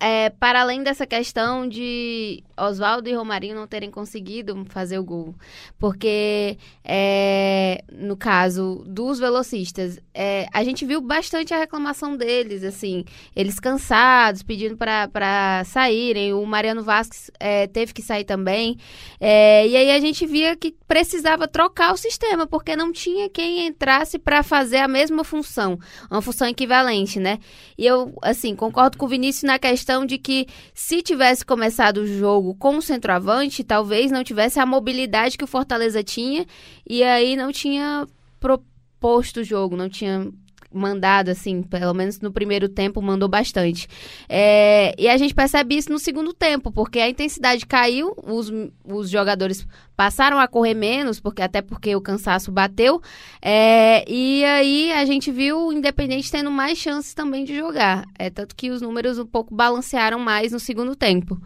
É, 0.00 0.30
para 0.30 0.62
além 0.62 0.82
dessa 0.82 1.06
questão 1.06 1.68
de 1.68 2.42
Oswaldo 2.56 3.08
e 3.08 3.14
Romarinho 3.14 3.54
não 3.54 3.66
terem 3.66 3.90
conseguido 3.90 4.64
fazer 4.68 4.98
o 4.98 5.04
gol. 5.04 5.34
Porque, 5.78 6.56
é, 6.82 7.84
no 7.92 8.16
caso 8.16 8.82
dos 8.86 9.18
velocistas, 9.18 9.98
é, 10.12 10.46
a 10.52 10.64
gente 10.64 10.84
viu 10.84 11.00
bastante 11.00 11.52
a 11.52 11.58
reclamação 11.58 12.16
deles, 12.16 12.64
assim, 12.64 13.04
eles 13.36 13.60
cansados, 13.60 14.42
pedindo 14.42 14.76
para 14.76 15.62
saírem. 15.64 16.32
O 16.32 16.44
Mariano 16.46 16.82
Vasquez 16.82 17.30
é, 17.38 17.66
teve 17.66 17.92
que 17.92 18.02
sair 18.02 18.24
também. 18.24 18.78
É, 19.20 19.66
e 19.66 19.76
aí 19.76 19.90
a 19.90 20.00
gente 20.00 20.26
via 20.26 20.56
que 20.56 20.74
precisava 20.88 21.46
trocar 21.46 21.83
trocar 21.84 21.92
o 21.92 21.96
sistema, 21.96 22.46
porque 22.46 22.74
não 22.74 22.92
tinha 22.92 23.28
quem 23.28 23.66
entrasse 23.66 24.18
para 24.18 24.42
fazer 24.42 24.78
a 24.78 24.88
mesma 24.88 25.22
função, 25.22 25.78
uma 26.10 26.22
função 26.22 26.48
equivalente, 26.48 27.20
né? 27.20 27.38
E 27.76 27.84
eu, 27.84 28.16
assim, 28.22 28.54
concordo 28.56 28.96
com 28.96 29.04
o 29.04 29.08
Vinícius 29.08 29.42
na 29.42 29.58
questão 29.58 30.06
de 30.06 30.16
que 30.16 30.46
se 30.72 31.02
tivesse 31.02 31.44
começado 31.44 31.98
o 31.98 32.06
jogo 32.06 32.54
com 32.54 32.78
o 32.78 32.82
centroavante, 32.82 33.62
talvez 33.62 34.10
não 34.10 34.24
tivesse 34.24 34.58
a 34.58 34.66
mobilidade 34.66 35.36
que 35.36 35.44
o 35.44 35.48
Fortaleza 35.48 36.02
tinha 36.02 36.46
e 36.88 37.02
aí 37.02 37.36
não 37.36 37.52
tinha 37.52 38.06
pro 38.40 38.62
proposto 39.04 39.40
o 39.40 39.44
jogo, 39.44 39.76
não 39.76 39.86
tinha 39.86 40.32
mandado, 40.74 41.30
assim, 41.30 41.62
pelo 41.62 41.94
menos 41.94 42.20
no 42.20 42.32
primeiro 42.32 42.68
tempo, 42.68 43.00
mandou 43.00 43.28
bastante. 43.28 43.88
É, 44.28 44.94
e 44.98 45.08
a 45.08 45.16
gente 45.16 45.34
percebe 45.34 45.76
isso 45.76 45.90
no 45.90 45.98
segundo 45.98 46.32
tempo, 46.32 46.70
porque 46.72 46.98
a 46.98 47.08
intensidade 47.08 47.64
caiu, 47.64 48.14
os, 48.22 48.52
os 48.84 49.08
jogadores 49.08 49.66
passaram 49.96 50.38
a 50.38 50.48
correr 50.48 50.74
menos, 50.74 51.20
porque 51.20 51.40
até 51.40 51.62
porque 51.62 51.94
o 51.94 52.00
cansaço 52.00 52.50
bateu, 52.50 53.00
é, 53.40 54.04
e 54.10 54.44
aí 54.44 54.92
a 54.92 55.04
gente 55.04 55.30
viu 55.30 55.68
o 55.68 55.72
Independente 55.72 56.30
tendo 56.30 56.50
mais 56.50 56.78
chances 56.78 57.14
também 57.14 57.44
de 57.44 57.56
jogar. 57.56 58.04
É 58.18 58.28
tanto 58.28 58.56
que 58.56 58.70
os 58.70 58.82
números 58.82 59.18
um 59.18 59.26
pouco 59.26 59.54
balancearam 59.54 60.18
mais 60.18 60.52
no 60.52 60.58
segundo 60.58 60.96
tempo. 60.96 61.40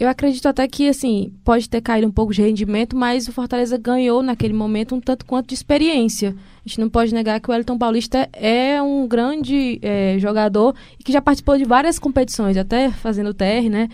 Eu 0.00 0.08
acredito 0.08 0.46
até 0.46 0.66
que, 0.66 0.88
assim, 0.88 1.30
pode 1.44 1.68
ter 1.68 1.82
caído 1.82 2.08
um 2.08 2.10
pouco 2.10 2.32
de 2.32 2.40
rendimento, 2.40 2.96
mas 2.96 3.28
o 3.28 3.32
Fortaleza 3.32 3.76
ganhou 3.76 4.22
naquele 4.22 4.54
momento 4.54 4.94
um 4.94 5.00
tanto 5.00 5.26
quanto 5.26 5.48
de 5.48 5.54
experiência. 5.54 6.34
A 6.64 6.68
gente 6.68 6.80
não 6.80 6.88
pode 6.88 7.12
negar 7.12 7.38
que 7.38 7.50
o 7.50 7.52
Elton 7.52 7.76
Paulista 7.76 8.26
é 8.32 8.80
um 8.80 9.06
grande 9.06 9.78
é, 9.82 10.16
jogador 10.18 10.74
e 10.98 11.04
que 11.04 11.12
já 11.12 11.20
participou 11.20 11.58
de 11.58 11.64
várias 11.66 11.98
competições, 11.98 12.56
até 12.56 12.90
fazendo 12.90 13.34
TR, 13.34 13.68
né? 13.70 13.90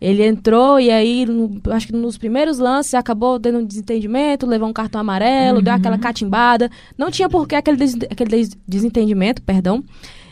Ele 0.00 0.24
entrou 0.24 0.78
e 0.78 0.92
aí, 0.92 1.26
no, 1.26 1.60
acho 1.72 1.88
que 1.88 1.92
nos 1.92 2.16
primeiros 2.16 2.60
lances, 2.60 2.94
acabou 2.94 3.40
tendo 3.40 3.58
um 3.58 3.64
desentendimento, 3.64 4.46
levou 4.46 4.68
um 4.68 4.72
cartão 4.72 5.00
amarelo, 5.00 5.58
uhum. 5.58 5.64
deu 5.64 5.74
aquela 5.74 5.98
catimbada. 5.98 6.70
Não 6.96 7.10
tinha 7.10 7.28
por 7.28 7.48
que 7.48 7.56
aquele, 7.56 7.76
des, 7.76 7.96
aquele 8.08 8.48
desentendimento, 8.64 9.42
perdão. 9.42 9.82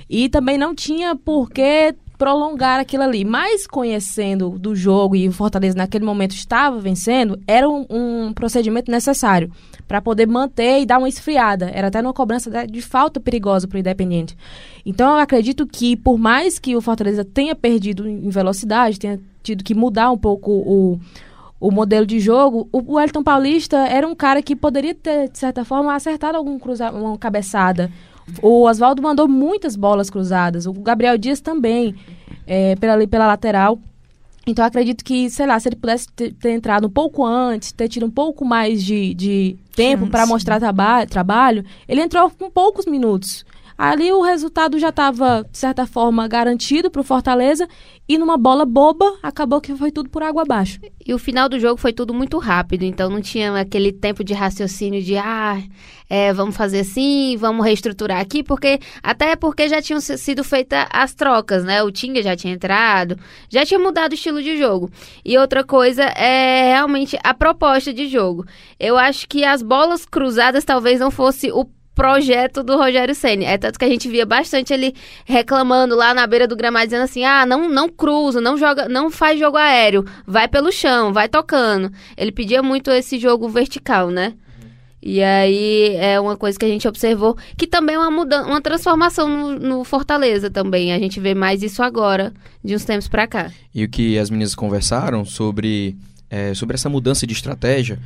E 0.08 0.28
também 0.28 0.56
não 0.56 0.72
tinha 0.72 1.16
por 1.16 1.50
que 1.50 1.96
prolongar 2.16 2.80
aquilo 2.80 3.02
ali. 3.02 3.24
Mas 3.24 3.66
conhecendo 3.66 4.50
do 4.50 4.74
jogo 4.74 5.16
e 5.16 5.28
o 5.28 5.32
Fortaleza 5.32 5.76
naquele 5.76 6.04
momento 6.04 6.34
estava 6.34 6.78
vencendo, 6.78 7.38
era 7.46 7.68
um, 7.68 7.86
um 7.88 8.32
procedimento 8.32 8.90
necessário 8.90 9.50
para 9.86 10.00
poder 10.00 10.26
manter 10.26 10.80
e 10.80 10.86
dar 10.86 10.98
uma 10.98 11.08
esfriada. 11.08 11.70
Era 11.72 11.88
até 11.88 12.00
uma 12.00 12.12
cobrança 12.12 12.66
de 12.66 12.82
falta 12.82 13.20
perigosa 13.20 13.68
para 13.68 13.76
o 13.76 13.80
Independente. 13.80 14.36
Então 14.84 15.12
eu 15.12 15.18
acredito 15.18 15.66
que, 15.66 15.96
por 15.96 16.18
mais 16.18 16.58
que 16.58 16.74
o 16.76 16.80
Fortaleza 16.80 17.24
tenha 17.24 17.54
perdido 17.54 18.08
em 18.08 18.28
velocidade, 18.28 18.98
tenha 18.98 19.20
tido 19.42 19.62
que 19.62 19.74
mudar 19.74 20.10
um 20.10 20.18
pouco 20.18 20.50
o, 20.50 21.00
o 21.60 21.70
modelo 21.70 22.04
de 22.04 22.18
jogo, 22.18 22.68
o 22.72 22.94
Wellington 22.94 23.22
Paulista 23.22 23.76
era 23.76 24.06
um 24.06 24.14
cara 24.14 24.42
que 24.42 24.56
poderia 24.56 24.94
ter, 24.94 25.28
de 25.28 25.38
certa 25.38 25.64
forma, 25.64 25.94
acertado 25.94 26.36
algum 26.36 26.58
cruza 26.58 26.90
uma 26.90 27.16
cabeçada 27.16 27.90
o 28.42 28.62
Oswaldo 28.68 29.02
mandou 29.02 29.28
muitas 29.28 29.76
bolas 29.76 30.10
cruzadas. 30.10 30.66
O 30.66 30.72
Gabriel 30.72 31.16
Dias 31.16 31.40
também, 31.40 31.94
é, 32.46 32.74
pela, 32.76 33.06
pela 33.06 33.26
lateral. 33.26 33.78
Então, 34.46 34.64
acredito 34.64 35.04
que, 35.04 35.28
sei 35.28 35.46
lá, 35.46 35.58
se 35.58 35.68
ele 35.68 35.76
pudesse 35.76 36.08
ter, 36.08 36.32
ter, 36.32 36.52
entrado 36.52 36.86
um 36.86 36.90
pouco 36.90 37.24
antes, 37.24 37.72
ter 37.72 37.88
tido 37.88 38.06
um 38.06 38.10
pouco 38.10 38.44
mais 38.44 38.82
de, 38.82 39.12
de 39.14 39.56
tempo 39.74 40.06
para 40.08 40.24
mostrar 40.24 40.60
traba 40.60 41.04
trabalho, 41.04 41.64
ele 41.88 42.00
entrou 42.00 42.30
com 42.30 42.48
poucos 42.48 42.86
minutos. 42.86 43.44
Ali 43.78 44.10
o 44.10 44.22
resultado 44.22 44.78
já 44.78 44.88
estava, 44.88 45.46
de 45.50 45.58
certa 45.58 45.86
forma, 45.86 46.26
garantido 46.26 46.90
para 46.90 47.00
o 47.00 47.04
Fortaleza 47.04 47.68
e 48.08 48.16
numa 48.16 48.38
bola 48.38 48.64
boba 48.64 49.18
acabou 49.22 49.60
que 49.60 49.74
foi 49.74 49.92
tudo 49.92 50.08
por 50.08 50.22
água 50.22 50.42
abaixo. 50.42 50.80
E 51.04 51.12
o 51.12 51.18
final 51.18 51.46
do 51.48 51.60
jogo 51.60 51.78
foi 51.78 51.92
tudo 51.92 52.14
muito 52.14 52.38
rápido, 52.38 52.84
então 52.84 53.10
não 53.10 53.20
tinha 53.20 53.54
aquele 53.60 53.92
tempo 53.92 54.24
de 54.24 54.32
raciocínio 54.32 55.02
de 55.02 55.18
ah, 55.18 55.62
é, 56.08 56.32
vamos 56.32 56.56
fazer 56.56 56.80
assim, 56.80 57.36
vamos 57.36 57.66
reestruturar 57.66 58.20
aqui, 58.20 58.42
porque 58.42 58.78
até 59.02 59.36
porque 59.36 59.68
já 59.68 59.82
tinham 59.82 60.00
sido 60.00 60.42
feitas 60.42 60.86
as 60.90 61.14
trocas, 61.14 61.62
né? 61.62 61.82
O 61.82 61.90
Tinga 61.90 62.22
já 62.22 62.34
tinha 62.34 62.54
entrado, 62.54 63.18
já 63.50 63.66
tinha 63.66 63.78
mudado 63.78 64.12
o 64.12 64.14
estilo 64.14 64.42
de 64.42 64.56
jogo. 64.56 64.90
E 65.24 65.36
outra 65.36 65.62
coisa 65.62 66.04
é 66.04 66.72
realmente 66.72 67.18
a 67.22 67.34
proposta 67.34 67.92
de 67.92 68.08
jogo. 68.08 68.46
Eu 68.80 68.96
acho 68.96 69.28
que 69.28 69.44
as 69.44 69.62
bolas 69.62 70.06
cruzadas 70.06 70.64
talvez 70.64 70.98
não 70.98 71.10
fosse 71.10 71.50
o 71.52 71.66
projeto 71.96 72.62
do 72.62 72.76
Rogério 72.76 73.14
Ceni. 73.14 73.46
É 73.46 73.56
tanto 73.56 73.78
que 73.78 73.84
a 73.84 73.88
gente 73.88 74.06
via 74.06 74.26
bastante 74.26 74.72
ele 74.72 74.94
reclamando 75.24 75.96
lá 75.96 76.12
na 76.12 76.26
beira 76.26 76.46
do 76.46 76.54
gramado 76.54 76.84
dizendo 76.84 77.04
assim: 77.04 77.24
"Ah, 77.24 77.44
não 77.46 77.68
não 77.68 77.88
cruza, 77.88 78.40
não 78.40 78.56
joga, 78.56 78.88
não 78.88 79.10
faz 79.10 79.40
jogo 79.40 79.56
aéreo, 79.56 80.04
vai 80.26 80.46
pelo 80.46 80.70
chão, 80.70 81.12
vai 81.12 81.28
tocando". 81.28 81.90
Ele 82.16 82.30
pedia 82.30 82.62
muito 82.62 82.90
esse 82.90 83.18
jogo 83.18 83.48
vertical, 83.48 84.10
né? 84.10 84.34
E 85.02 85.22
aí 85.22 85.94
é 85.96 86.18
uma 86.20 86.36
coisa 86.36 86.58
que 86.58 86.64
a 86.64 86.68
gente 86.68 86.86
observou 86.88 87.36
que 87.56 87.66
também 87.66 87.94
é 87.94 87.98
uma 87.98 88.10
mudança, 88.10 88.48
uma 88.48 88.60
transformação 88.60 89.28
no, 89.28 89.58
no, 89.58 89.84
Fortaleza 89.84 90.50
também. 90.50 90.92
A 90.92 90.98
gente 90.98 91.20
vê 91.20 91.32
mais 91.32 91.62
isso 91.62 91.82
agora, 91.82 92.32
de 92.62 92.74
uns 92.74 92.84
tempos 92.84 93.06
para 93.06 93.26
cá. 93.26 93.52
E 93.72 93.84
o 93.84 93.88
que 93.88 94.18
as 94.18 94.30
meninas 94.30 94.54
conversaram 94.54 95.24
sobre 95.24 95.96
é, 96.28 96.54
sobre 96.54 96.74
essa 96.74 96.88
mudança 96.88 97.26
de 97.26 97.32
estratégia, 97.32 97.98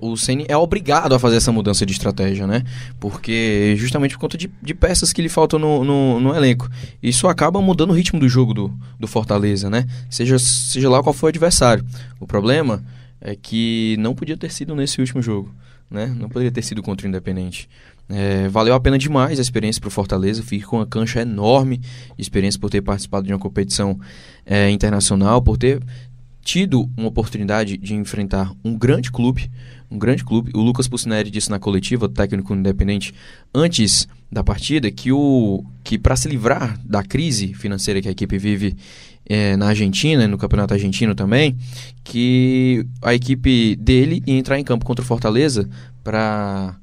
o 0.00 0.16
Ceni 0.16 0.44
é 0.48 0.56
obrigado 0.56 1.14
a 1.14 1.18
fazer 1.18 1.36
essa 1.36 1.52
mudança 1.52 1.86
de 1.86 1.92
estratégia, 1.92 2.46
né? 2.46 2.64
Porque 2.98 3.74
justamente 3.76 4.14
por 4.14 4.20
conta 4.20 4.36
de, 4.36 4.50
de 4.60 4.74
peças 4.74 5.12
que 5.12 5.22
lhe 5.22 5.28
faltam 5.28 5.58
no, 5.58 5.84
no, 5.84 6.20
no, 6.20 6.34
elenco. 6.34 6.68
Isso 7.02 7.28
acaba 7.28 7.60
mudando 7.60 7.90
o 7.90 7.94
ritmo 7.94 8.18
do 8.18 8.28
jogo 8.28 8.52
do, 8.52 8.74
do 8.98 9.06
Fortaleza, 9.06 9.70
né? 9.70 9.86
Seja, 10.10 10.38
seja 10.38 10.90
lá 10.90 11.02
qual 11.02 11.12
for 11.12 11.26
o 11.26 11.28
adversário. 11.28 11.84
O 12.18 12.26
problema 12.26 12.82
é 13.20 13.36
que 13.36 13.96
não 13.98 14.14
podia 14.14 14.36
ter 14.36 14.50
sido 14.50 14.74
nesse 14.74 15.00
último 15.00 15.22
jogo, 15.22 15.54
né? 15.88 16.06
Não 16.18 16.28
poderia 16.28 16.50
ter 16.50 16.62
sido 16.62 16.82
contra 16.82 17.06
o 17.06 17.08
Independente. 17.08 17.68
É, 18.10 18.48
valeu 18.48 18.74
a 18.74 18.80
pena 18.80 18.98
demais 18.98 19.38
a 19.38 19.42
experiência 19.42 19.80
para 19.80 19.88
o 19.88 19.90
Fortaleza, 19.90 20.42
fica 20.42 20.66
com 20.66 20.76
uma 20.76 20.86
cancha 20.86 21.20
enorme, 21.20 21.80
experiência 22.16 22.58
por 22.58 22.70
ter 22.70 22.80
participado 22.80 23.26
de 23.26 23.32
uma 23.32 23.38
competição 23.38 24.00
é, 24.46 24.70
internacional, 24.70 25.42
por 25.42 25.58
ter 25.58 25.80
tido 26.48 26.88
uma 26.96 27.08
oportunidade 27.08 27.76
de 27.76 27.94
enfrentar 27.94 28.54
um 28.64 28.74
grande 28.74 29.12
clube, 29.12 29.50
um 29.90 29.98
grande 29.98 30.24
clube. 30.24 30.50
O 30.54 30.62
Lucas 30.62 30.88
Pucineri 30.88 31.30
disse 31.30 31.50
na 31.50 31.58
coletiva, 31.58 32.08
técnico 32.08 32.54
independente, 32.54 33.12
antes 33.54 34.08
da 34.32 34.42
partida, 34.42 34.90
que 34.90 35.12
o 35.12 35.62
que 35.84 35.98
para 35.98 36.16
se 36.16 36.26
livrar 36.26 36.80
da 36.82 37.02
crise 37.02 37.52
financeira 37.52 38.00
que 38.00 38.08
a 38.08 38.12
equipe 38.12 38.38
vive 38.38 38.74
é, 39.26 39.58
na 39.58 39.66
Argentina, 39.66 40.26
no 40.26 40.38
campeonato 40.38 40.72
argentino 40.72 41.14
também, 41.14 41.54
que 42.02 42.82
a 43.02 43.12
equipe 43.12 43.76
dele 43.76 44.22
ia 44.26 44.38
entrar 44.38 44.58
em 44.58 44.64
campo 44.64 44.86
contra 44.86 45.04
o 45.04 45.06
Fortaleza 45.06 45.68
para 46.02 46.74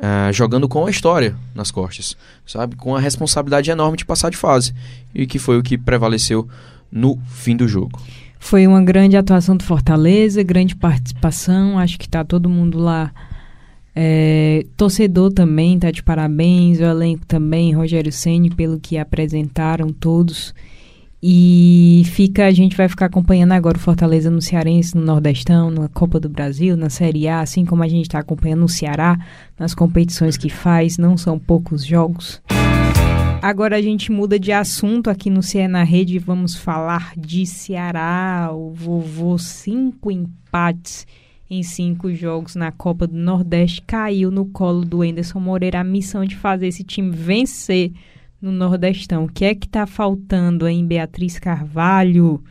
Uh, 0.00 0.30
é, 0.30 0.32
jogando 0.32 0.68
com 0.68 0.86
a 0.86 0.90
história 0.90 1.34
nas 1.52 1.72
costas, 1.72 2.16
sabe? 2.46 2.76
Com 2.76 2.94
a 2.94 3.00
responsabilidade 3.00 3.68
enorme 3.68 3.96
de 3.96 4.04
passar 4.04 4.30
de 4.30 4.36
fase. 4.36 4.72
E 5.12 5.26
que 5.26 5.40
foi 5.40 5.58
o 5.58 5.62
que 5.62 5.76
prevaleceu 5.76 6.48
no 6.88 7.18
fim 7.26 7.56
do 7.56 7.66
jogo. 7.66 8.00
Foi 8.38 8.66
uma 8.66 8.82
grande 8.82 9.16
atuação 9.16 9.56
do 9.56 9.64
Fortaleza, 9.64 10.42
grande 10.42 10.76
participação. 10.76 11.78
Acho 11.78 11.98
que 11.98 12.06
está 12.06 12.24
todo 12.24 12.48
mundo 12.48 12.78
lá. 12.78 13.12
É, 13.94 14.64
torcedor 14.76 15.32
também 15.32 15.74
está 15.74 15.90
de 15.90 16.02
parabéns, 16.04 16.78
o 16.78 16.84
elenco 16.84 17.26
também, 17.26 17.74
Rogério 17.74 18.12
Ceni 18.12 18.48
pelo 18.48 18.78
que 18.78 18.96
apresentaram 18.96 19.88
todos. 19.88 20.54
E 21.20 22.04
fica, 22.06 22.46
a 22.46 22.52
gente 22.52 22.76
vai 22.76 22.88
ficar 22.88 23.06
acompanhando 23.06 23.50
agora 23.50 23.76
o 23.76 23.80
Fortaleza 23.80 24.30
no 24.30 24.40
Cearense, 24.40 24.96
no 24.96 25.04
Nordestão, 25.04 25.68
na 25.68 25.88
Copa 25.88 26.20
do 26.20 26.28
Brasil, 26.28 26.76
na 26.76 26.88
Série 26.88 27.26
A, 27.26 27.40
assim 27.40 27.64
como 27.64 27.82
a 27.82 27.88
gente 27.88 28.04
está 28.04 28.20
acompanhando 28.20 28.64
o 28.64 28.68
Ceará 28.68 29.18
nas 29.58 29.74
competições 29.74 30.36
que 30.36 30.48
faz, 30.48 30.96
não 30.96 31.16
são 31.16 31.36
poucos 31.36 31.84
jogos. 31.84 32.40
Agora 33.40 33.76
a 33.76 33.82
gente 33.82 34.10
muda 34.10 34.38
de 34.38 34.50
assunto 34.50 35.08
aqui 35.08 35.30
no 35.30 35.42
CE 35.42 35.68
na 35.68 35.84
Rede 35.84 36.16
e 36.16 36.18
vamos 36.18 36.56
falar 36.56 37.12
de 37.16 37.46
Ceará. 37.46 38.50
O 38.52 38.72
vovô 38.72 39.38
cinco 39.38 40.10
empates 40.10 41.06
em 41.48 41.62
cinco 41.62 42.12
jogos 42.12 42.56
na 42.56 42.72
Copa 42.72 43.06
do 43.06 43.16
Nordeste 43.16 43.80
caiu 43.82 44.30
no 44.30 44.44
colo 44.46 44.84
do 44.84 45.04
Enderson 45.04 45.38
Moreira 45.38 45.80
a 45.80 45.84
missão 45.84 46.24
de 46.24 46.36
fazer 46.36 46.66
esse 46.66 46.82
time 46.82 47.10
vencer 47.10 47.92
no 48.42 48.50
Nordestão. 48.50 49.24
O 49.24 49.32
que 49.32 49.44
é 49.44 49.54
que 49.54 49.68
tá 49.68 49.86
faltando 49.86 50.66
em 50.66 50.84
Beatriz 50.84 51.38
Carvalho? 51.38 52.42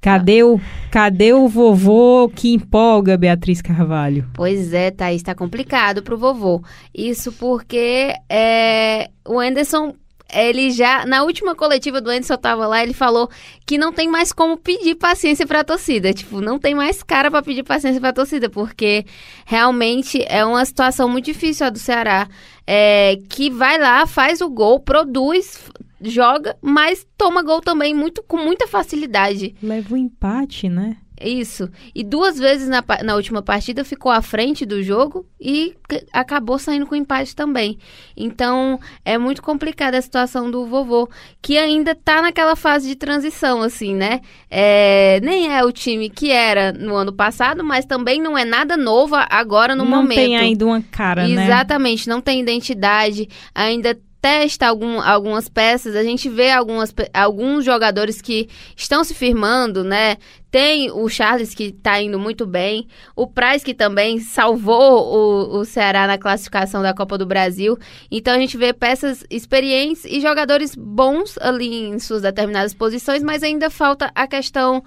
Cadê 0.00 0.42
o, 0.42 0.58
cadê 0.90 1.34
o 1.34 1.46
vovô 1.46 2.30
que 2.34 2.54
empolga 2.54 3.18
Beatriz 3.18 3.60
Carvalho? 3.60 4.30
Pois 4.32 4.72
é, 4.72 4.90
Thaís, 4.90 5.22
tá 5.22 5.34
complicado 5.34 6.02
pro 6.02 6.16
vovô. 6.16 6.62
Isso 6.94 7.32
porque 7.32 8.14
é, 8.26 9.10
o 9.28 9.38
Anderson 9.38 9.94
ele 10.32 10.70
já, 10.70 11.04
na 11.06 11.22
última 11.22 11.54
coletiva 11.54 12.00
do 12.00 12.10
Anderson 12.10 12.36
tava 12.36 12.66
lá, 12.66 12.82
ele 12.82 12.92
falou 12.92 13.28
que 13.66 13.78
não 13.78 13.92
tem 13.92 14.08
mais 14.08 14.32
como 14.32 14.56
pedir 14.56 14.94
paciência 14.94 15.46
pra 15.46 15.64
torcida. 15.64 16.12
Tipo, 16.12 16.40
não 16.40 16.58
tem 16.58 16.74
mais 16.74 17.02
cara 17.02 17.30
para 17.30 17.42
pedir 17.42 17.62
paciência 17.62 18.00
pra 18.00 18.12
torcida, 18.12 18.48
porque 18.48 19.04
realmente 19.44 20.24
é 20.28 20.44
uma 20.44 20.64
situação 20.64 21.08
muito 21.08 21.26
difícil 21.26 21.66
a 21.66 21.70
do 21.70 21.78
Ceará. 21.78 22.28
É, 22.66 23.18
que 23.28 23.50
vai 23.50 23.78
lá, 23.78 24.06
faz 24.06 24.40
o 24.40 24.48
gol, 24.48 24.78
produz, 24.78 25.58
joga, 26.00 26.56
mas 26.62 27.06
toma 27.16 27.42
gol 27.42 27.60
também 27.60 27.94
muito 27.94 28.22
com 28.22 28.36
muita 28.36 28.66
facilidade. 28.66 29.54
Leva 29.62 29.94
o 29.94 29.96
empate, 29.96 30.68
né? 30.68 30.96
Isso. 31.20 31.68
E 31.94 32.02
duas 32.02 32.38
vezes 32.38 32.68
na, 32.68 32.82
na 33.04 33.14
última 33.14 33.42
partida 33.42 33.84
ficou 33.84 34.10
à 34.10 34.22
frente 34.22 34.64
do 34.64 34.82
jogo 34.82 35.26
e 35.38 35.74
acabou 36.12 36.58
saindo 36.58 36.86
com 36.86 36.94
empate 36.94 37.36
também. 37.36 37.78
Então, 38.16 38.80
é 39.04 39.18
muito 39.18 39.42
complicada 39.42 39.98
a 39.98 40.02
situação 40.02 40.50
do 40.50 40.66
vovô, 40.66 41.08
que 41.42 41.58
ainda 41.58 41.94
tá 41.94 42.22
naquela 42.22 42.56
fase 42.56 42.88
de 42.88 42.96
transição, 42.96 43.60
assim, 43.60 43.94
né? 43.94 44.20
É, 44.50 45.20
nem 45.22 45.54
é 45.54 45.62
o 45.64 45.70
time 45.70 46.08
que 46.08 46.30
era 46.30 46.72
no 46.72 46.94
ano 46.94 47.12
passado, 47.12 47.62
mas 47.62 47.84
também 47.84 48.20
não 48.20 48.36
é 48.36 48.44
nada 48.44 48.76
novo 48.76 49.14
agora 49.14 49.74
no 49.74 49.84
não 49.84 49.90
momento. 49.90 50.16
tem 50.16 50.36
ainda 50.36 50.64
uma 50.64 50.82
cara, 50.82 51.28
né? 51.28 51.44
Exatamente, 51.44 52.08
não 52.08 52.20
tem 52.20 52.40
identidade, 52.40 53.28
ainda 53.54 53.98
testa 54.20 54.66
algum, 54.66 55.00
algumas 55.00 55.48
peças, 55.48 55.96
a 55.96 56.02
gente 56.02 56.28
vê 56.28 56.50
algumas, 56.50 56.94
alguns 57.12 57.64
jogadores 57.64 58.20
que 58.20 58.48
estão 58.76 59.02
se 59.02 59.14
firmando, 59.14 59.82
né? 59.82 60.16
Tem 60.50 60.90
o 60.90 61.08
Charles 61.08 61.54
que 61.54 61.70
tá 61.70 62.02
indo 62.02 62.18
muito 62.18 62.44
bem, 62.44 62.86
o 63.14 63.26
Price 63.26 63.64
que 63.64 63.72
também 63.72 64.18
salvou 64.18 65.14
o, 65.14 65.58
o 65.60 65.64
Ceará 65.64 66.06
na 66.06 66.18
classificação 66.18 66.82
da 66.82 66.92
Copa 66.92 67.16
do 67.16 67.24
Brasil. 67.24 67.78
Então 68.10 68.34
a 68.34 68.38
gente 68.38 68.56
vê 68.56 68.72
peças 68.72 69.24
experientes 69.30 70.04
e 70.04 70.20
jogadores 70.20 70.74
bons 70.74 71.38
ali 71.38 71.84
em 71.84 71.98
suas 71.98 72.22
determinadas 72.22 72.74
posições, 72.74 73.22
mas 73.22 73.42
ainda 73.42 73.70
falta 73.70 74.10
a 74.14 74.26
questão 74.26 74.82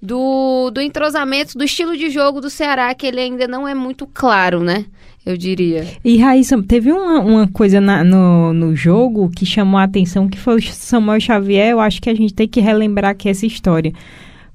do, 0.00 0.70
do 0.70 0.80
entrosamento, 0.80 1.58
do 1.58 1.64
estilo 1.64 1.96
de 1.96 2.08
jogo 2.08 2.40
do 2.40 2.48
Ceará, 2.48 2.94
que 2.94 3.06
ele 3.06 3.20
ainda 3.20 3.46
não 3.46 3.68
é 3.68 3.74
muito 3.74 4.06
claro, 4.06 4.60
né? 4.60 4.86
Eu 5.24 5.36
diria. 5.36 5.86
E 6.04 6.16
Raíssa, 6.18 6.60
teve 6.62 6.90
uma, 6.90 7.20
uma 7.20 7.46
coisa 7.48 7.80
na- 7.80 8.02
no, 8.02 8.52
no 8.54 8.74
jogo 8.74 9.28
que 9.30 9.44
chamou 9.44 9.78
a 9.78 9.84
atenção, 9.84 10.28
que 10.28 10.38
foi 10.38 10.56
o 10.56 10.62
Samuel 10.62 11.20
Xavier. 11.20 11.70
Eu 11.70 11.80
acho 11.80 12.00
que 12.00 12.08
a 12.08 12.14
gente 12.14 12.32
tem 12.34 12.48
que 12.48 12.60
relembrar 12.60 13.10
aqui 13.10 13.28
essa 13.28 13.44
história. 13.46 13.92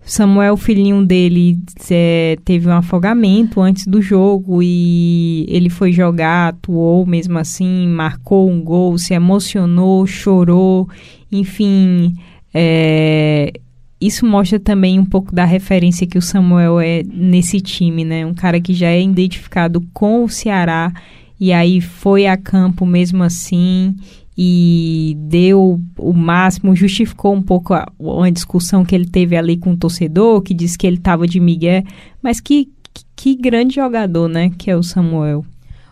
Samuel, 0.08 0.54
o 0.54 0.58
filhinho 0.58 1.04
dele, 1.04 1.58
é, 1.89 2.38
teve 2.45 2.67
um 2.67 2.73
afogamento 2.73 3.60
antes 3.60 3.88
do 3.88 4.01
jogo 4.01 4.62
e 4.62 5.45
ele 5.49 5.69
foi 5.69 5.91
jogar, 5.91 6.49
atuou 6.49 7.06
mesmo 7.08 7.39
assim, 7.39 7.88
marcou 7.88 8.47
um 8.49 8.62
gol, 8.62 8.97
se 8.99 9.13
emocionou, 9.15 10.06
chorou, 10.06 10.88
enfim. 11.32 12.13
é, 12.54 13.51
isso 13.99 14.25
mostra 14.25 14.60
também 14.60 14.99
um 14.99 15.05
pouco 15.05 15.34
da 15.34 15.45
referência 15.45 16.05
que 16.05 16.17
o 16.17 16.21
Samuel 16.21 16.79
é 16.79 17.03
nesse 17.03 17.62
time, 17.62 18.03
né? 18.03 18.25
Um 18.25 18.34
cara 18.34 18.60
que 18.60 18.73
já 18.73 18.88
é 18.88 19.01
identificado 19.01 19.81
com 19.93 20.23
o 20.23 20.29
Ceará 20.29 20.91
e 21.39 21.51
aí 21.51 21.81
foi 21.81 22.27
a 22.27 22.38
campo 22.38 22.86
mesmo 22.86 23.23
assim 23.23 23.95
e 24.38 25.15
deu 25.17 25.79
o 25.97 26.13
máximo, 26.13 26.75
justificou 26.75 27.34
um 27.34 27.41
pouco 27.41 27.73
a, 27.73 27.89
uma 27.97 28.31
discussão 28.31 28.84
que 28.84 28.93
ele 28.93 29.08
teve 29.08 29.38
ali 29.38 29.55
com 29.55 29.71
o 29.71 29.77
torcedor, 29.77 30.41
que 30.41 30.53
disse 30.53 30.77
que 30.77 30.86
ele 30.86 30.97
estava 30.97 31.25
de 31.25 31.39
migué, 31.39 31.84
mas 32.21 32.41
que, 32.41 32.69
que, 32.93 33.03
que 33.15 33.36
grande 33.36 33.75
jogador, 33.75 34.27
né? 34.27 34.51
Que 34.58 34.69
é 34.69 34.75
o 34.75 34.84
Samuel. 34.84 35.45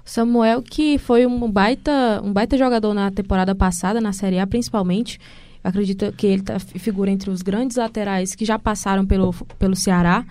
Samuel, 0.03 0.61
que 0.61 0.97
foi 0.97 1.25
um 1.25 1.49
baita, 1.49 2.21
um 2.23 2.33
baita 2.33 2.57
jogador 2.57 2.93
na 2.93 3.09
temporada 3.09 3.55
passada, 3.55 4.01
na 4.01 4.11
Série 4.11 4.39
A 4.39 4.45
principalmente. 4.45 5.17
Acredito 5.63 6.12
que 6.13 6.28
ele 6.28 6.41
tá, 6.41 6.60
figura 6.60 7.10
entre 7.10 7.30
os 7.30 7.41
grandes 7.41 7.78
laterais 7.78 8.36
que 8.36 8.43
já 8.43 8.60
passaram 8.60 9.06
pelo, 9.06 9.34
pelo 9.58 9.76
Ceará. 9.76 10.26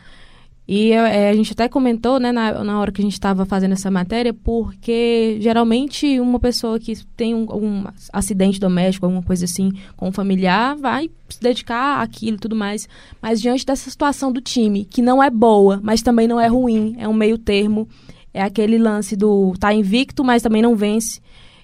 E 0.66 0.92
é, 0.92 1.31
a 1.31 1.35
gente 1.35 1.53
até 1.53 1.68
comentou, 1.68 2.21
né, 2.21 2.31
na, 2.31 2.62
na 2.62 2.79
hora 2.79 2.92
que 2.92 3.01
a 3.01 3.05
gente 3.05 3.14
estava 3.14 3.45
fazendo 3.45 3.73
essa 3.73 3.90
matéria, 3.90 4.33
porque 4.33 5.37
geralmente 5.40 6.21
uma 6.21 6.38
pessoa 6.38 6.79
que 6.79 6.95
tem 7.16 7.35
um, 7.35 7.47
um 7.53 7.85
acidente 8.12 8.61
doméstico, 8.61 9.07
alguma 9.07 9.23
coisa 9.23 9.45
assim, 9.45 9.73
com 9.97 10.09
um 10.09 10.12
familiar, 10.12 10.77
vai 10.77 11.11
se 11.29 11.40
dedicar 11.40 12.01
àquilo 12.01 12.37
e 12.37 12.40
tudo 12.40 12.55
mais. 12.55 12.88
Mas 13.21 13.40
diante 13.40 13.66
dessa 13.66 13.90
situação 13.90 14.31
do 14.31 14.40
time, 14.40 14.85
que 14.85 15.03
não 15.03 15.23
é 15.23 15.31
boa, 15.31 15.81
mas 15.83 16.01
também 16.01 16.29
não 16.29 16.40
é 16.40 16.47
ruim, 16.47 16.95
é 16.97 17.09
um 17.09 17.12
meio 17.12 17.38
termo, 17.38 17.88
é 18.33 18.40
aquele 18.40 18.79
lance 18.79 19.16
do 19.16 19.55
tá 19.59 19.75
invicto, 19.75 20.23
mas 20.23 20.42
também 20.42 20.62
não 20.62 20.77
vence. 20.77 21.21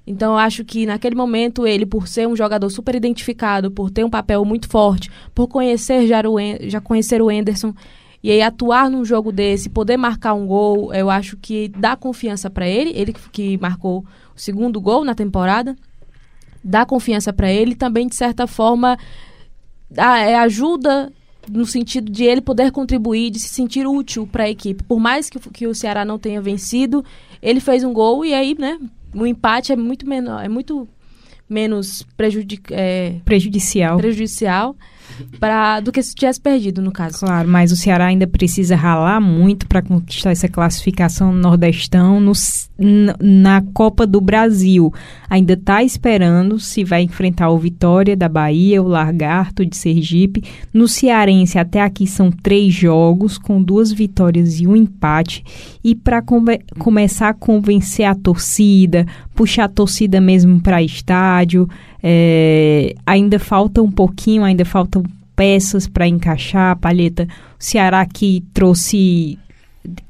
Então 0.09 0.33
eu 0.33 0.39
acho 0.39 0.65
que 0.65 0.87
naquele 0.87 1.15
momento 1.15 1.67
ele, 1.67 1.85
por 1.85 2.09
ser 2.09 2.27
um 2.27 2.35
jogador 2.35 2.71
super 2.71 2.95
identificado, 2.95 3.71
por 3.71 3.91
ter 3.91 4.05
um 4.05 4.09
papel 4.09 4.43
muito 4.43 4.67
forte, 4.67 5.11
por 5.35 5.47
conhecer 5.49 6.07
já, 6.07 6.23
o, 6.27 6.37
já 6.63 6.81
conhecer 6.81 7.21
o 7.21 7.31
Enderson, 7.31 7.75
e 8.23 8.31
aí 8.31 8.41
atuar 8.41 8.89
num 8.89 9.05
jogo 9.05 9.31
desse, 9.31 9.69
poder 9.69 9.99
marcar 9.99 10.33
um 10.33 10.47
gol, 10.47 10.95
eu 10.95 11.11
acho 11.11 11.37
que 11.37 11.69
dá 11.69 11.95
confiança 11.95 12.49
para 12.49 12.67
ele, 12.67 12.91
ele 12.95 13.13
que- 13.13 13.59
marcou 13.59 14.03
o 14.35 14.41
segundo 14.41 14.81
gol 14.81 15.05
na 15.05 15.15
temporada, 15.15 15.77
dá 16.65 16.87
confiança 16.87 17.31
para 17.31 17.53
ele, 17.53 17.75
também 17.75 18.09
de 18.09 18.15
certa 18.17 18.47
forma 18.47 18.99
é, 19.95 20.37
ajuda 20.37 21.13
no 21.51 21.67
sentido 21.67 22.11
de 22.11 22.25
ele 22.25 22.41
poder 22.41 22.73
contribuir, 22.73 23.31
de 23.31 23.39
se 23.39 23.49
sentir 23.49 23.87
útil 23.87 24.27
para 24.27 24.45
a 24.45 24.51
equipe. 24.51 24.83
Por 24.85 24.99
mais 24.99 25.29
que, 25.29 25.39
que 25.51 25.67
o 25.67 25.75
Ceará 25.75 26.03
não 26.03 26.19
tenha 26.19 26.41
vencido, 26.41 27.05
ele 27.43 27.61
fez 27.61 27.85
um 27.85 27.93
gol 27.93 28.25
e 28.25 28.33
aí, 28.33 28.57
né, 28.59 28.79
o 29.15 29.27
empate 29.27 29.73
é 29.73 29.77
muito 29.77 30.07
menor, 30.07 30.45
é 30.45 30.49
muito 30.49 30.89
menos 31.49 32.03
prejudic, 32.17 32.73
é, 32.73 33.21
Prejudicial. 33.25 33.97
prejudicial 33.97 34.77
pra, 35.39 35.81
do 35.81 35.93
que 35.93 36.03
se 36.03 36.15
tivesse 36.15 36.41
perdido, 36.41 36.83
no 36.83 36.93
caso. 36.93 37.19
Claro, 37.19 37.49
mas 37.49 37.73
o 37.73 37.77
Ceará 37.77 38.07
ainda 38.07 38.27
precisa 38.27 38.77
ralar 38.77 39.21
muito 39.21 39.67
para 39.67 39.83
conquistar 39.83 40.31
essa 40.31 40.49
classificação 40.49 41.33
no 41.33 41.41
Nordestão 41.41 42.21
no 42.21 42.33
na 42.79 43.61
Copa 43.75 44.07
do 44.07 44.21
Brasil. 44.21 44.93
Ainda 45.29 45.55
está 45.55 45.83
esperando 45.83 46.61
se 46.61 46.85
vai 46.85 47.03
enfrentar 47.03 47.51
o 47.51 47.59
Vitória 47.59 48.17
da 48.17 48.29
Bahia, 48.29 48.81
o 48.81 48.87
Largarto 48.87 49.67
de 49.67 49.77
Sergipe. 49.77 50.45
No 50.73 50.87
Cearense, 50.87 51.59
até 51.59 51.83
aqui 51.83 52.07
são 52.07 52.31
três 52.31 52.73
jogos, 52.73 53.37
com 53.37 53.61
duas 53.61 53.91
vitórias 53.91 54.61
e 54.61 54.67
um 54.67 54.77
empate. 54.77 55.45
E 55.83 55.95
para 55.95 56.23
começar 56.79 57.31
a 57.31 57.35
convencer 57.35 58.07
a 58.07 58.15
torcida, 58.15 59.07
puxar 59.35 59.65
a 59.65 59.69
torcida 59.69 60.21
mesmo 60.21 60.61
para 60.61 60.83
estádio, 60.83 61.69
é, 62.03 62.95
ainda 63.05 63.39
falta 63.39 63.83
um 63.83 63.91
pouquinho, 63.91 64.45
ainda 64.45 64.65
faltam 64.65 65.03
peças 65.35 65.87
para 65.87 66.07
encaixar. 66.07 66.77
Palheta, 66.79 67.25
o 67.25 67.29
Ceará 67.59 68.05
que 68.07 68.45
trouxe, 68.53 69.39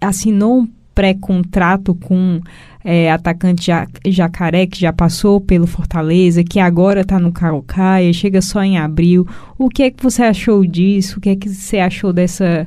assinou 0.01 0.61
um 0.61 0.69
pré-contrato 0.95 1.95
com 1.95 2.41
é, 2.85 3.11
atacante 3.13 3.67
ja, 3.67 3.87
Jacaré, 4.07 4.67
que 4.67 4.81
já 4.81 4.93
passou 4.93 5.41
pelo 5.41 5.67
Fortaleza, 5.67 6.43
que 6.43 6.59
agora 6.59 7.03
está 7.03 7.19
no 7.21 7.31
Calcaia, 7.31 8.13
chega 8.13 8.43
só 8.43 8.63
em 8.63 8.79
abril. 8.79 9.27
O 9.57 9.69
que 9.69 9.85
é 9.85 9.91
que 9.91 10.03
você 10.03 10.23
achou 10.23 10.67
disso? 10.67 11.19
O 11.19 11.21
que 11.21 11.29
é 11.31 11.37
que 11.37 11.49
você 11.49 11.79
achou 11.79 12.13
dessa, 12.13 12.67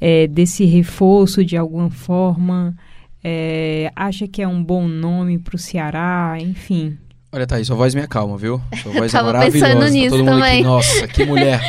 é, 0.00 0.26
desse 0.26 0.64
reforço 0.64 1.44
de 1.44 1.56
alguma 1.56 1.90
forma? 1.90 2.74
É, 3.22 3.90
acha 3.94 4.26
que 4.28 4.40
é 4.40 4.48
um 4.48 4.62
bom 4.62 4.86
nome 4.86 5.38
para 5.38 5.56
o 5.56 5.58
Ceará? 5.58 6.36
Enfim. 6.40 6.96
Olha, 7.32 7.46
Thaís, 7.46 7.66
sua 7.66 7.76
voz 7.76 7.94
me 7.94 8.00
acalma, 8.00 8.36
viu? 8.36 8.60
Sua 8.82 8.92
voz 8.92 9.12
é 9.12 9.20
maravilhosa. 9.22 9.74
pensando 9.74 9.90
nisso 9.92 10.16
todo 10.16 10.24
mundo 10.24 10.34
também. 10.40 10.54
Aqui, 10.54 10.62
nossa, 10.62 11.08
que 11.08 11.24
mulher. 11.26 11.60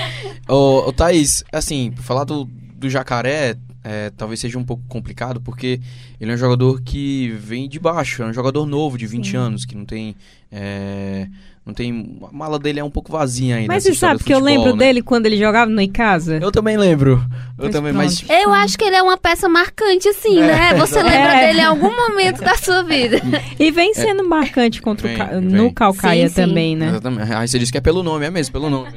ô, 0.47 0.87
ô, 0.87 0.93
Thaís, 0.93 1.43
assim, 1.51 1.91
falar 1.97 2.23
do, 2.23 2.45
do 2.45 2.89
Jacaré 2.89 3.57
é, 3.89 4.09
talvez 4.17 4.41
seja 4.41 4.59
um 4.59 4.65
pouco 4.65 4.83
complicado, 4.89 5.39
porque 5.39 5.79
ele 6.19 6.29
é 6.31 6.33
um 6.33 6.37
jogador 6.37 6.81
que 6.81 7.29
vem 7.39 7.69
de 7.69 7.79
baixo, 7.79 8.21
é 8.21 8.25
um 8.25 8.33
jogador 8.33 8.65
novo, 8.65 8.97
de 8.97 9.07
20 9.07 9.31
Sim. 9.31 9.37
anos, 9.37 9.65
que 9.65 9.75
não 9.75 9.85
tem. 9.85 10.13
é, 10.51 11.29
não 11.67 11.73
tem. 11.73 12.17
A 12.23 12.35
mala 12.35 12.57
dele 12.57 12.79
é 12.79 12.83
um 12.83 12.89
pouco 12.89 13.11
vazia 13.11 13.57
ainda. 13.57 13.73
Mas 13.73 13.83
você 13.83 13.93
sabe 13.93 14.23
que 14.23 14.33
eu 14.33 14.39
lembro 14.39 14.71
né? 14.71 14.77
dele 14.85 15.01
quando 15.01 15.25
ele 15.25 15.37
jogava 15.37 15.69
no 15.69 15.81
Icasa? 15.81 16.39
Eu 16.41 16.51
também 16.51 16.77
lembro. 16.77 17.13
Eu 17.13 17.55
Pois 17.57 17.71
também, 17.71 17.91
mas. 17.93 18.21
pronto. 18.21 18.31
Eu 18.41 18.53
acho 18.53 18.77
que 18.77 18.83
ele 18.85 18.95
é 18.95 19.01
uma 19.03 19.17
peça 19.17 19.47
marcante, 19.49 20.07
assim, 20.07 20.39
É, 20.39 20.47
né? 20.47 20.73
Você 20.75 20.95
exatamente. 20.99 21.13
lembra 21.17 21.33
É. 21.35 21.47
dele 21.47 21.59
em 21.59 21.63
algum 21.65 21.95
momento 21.95 22.41
da 22.41 22.55
sua 22.55 22.83
vida. 22.83 23.21
E 23.59 23.71
vem 23.71 23.93
sendo 23.93 24.23
marcante 24.27 24.81
contra 24.81 25.07
Vem, 25.07 25.15
o 25.15 25.19
Ca- 25.19 25.25
vem. 25.33 25.41
no 25.41 25.73
Calcaia 25.73 26.29
Sim, 26.29 26.35
sim. 26.35 26.41
também, 26.47 26.75
né? 26.75 26.87
Exatamente. 26.89 27.33
Aí 27.33 27.47
você 27.47 27.59
disse 27.59 27.71
que 27.71 27.77
é 27.77 27.81
pelo 27.81 28.01
nome, 28.03 28.25
é 28.25 28.29
mesmo, 28.31 28.53
pelo 28.53 28.69
nome. 28.69 28.89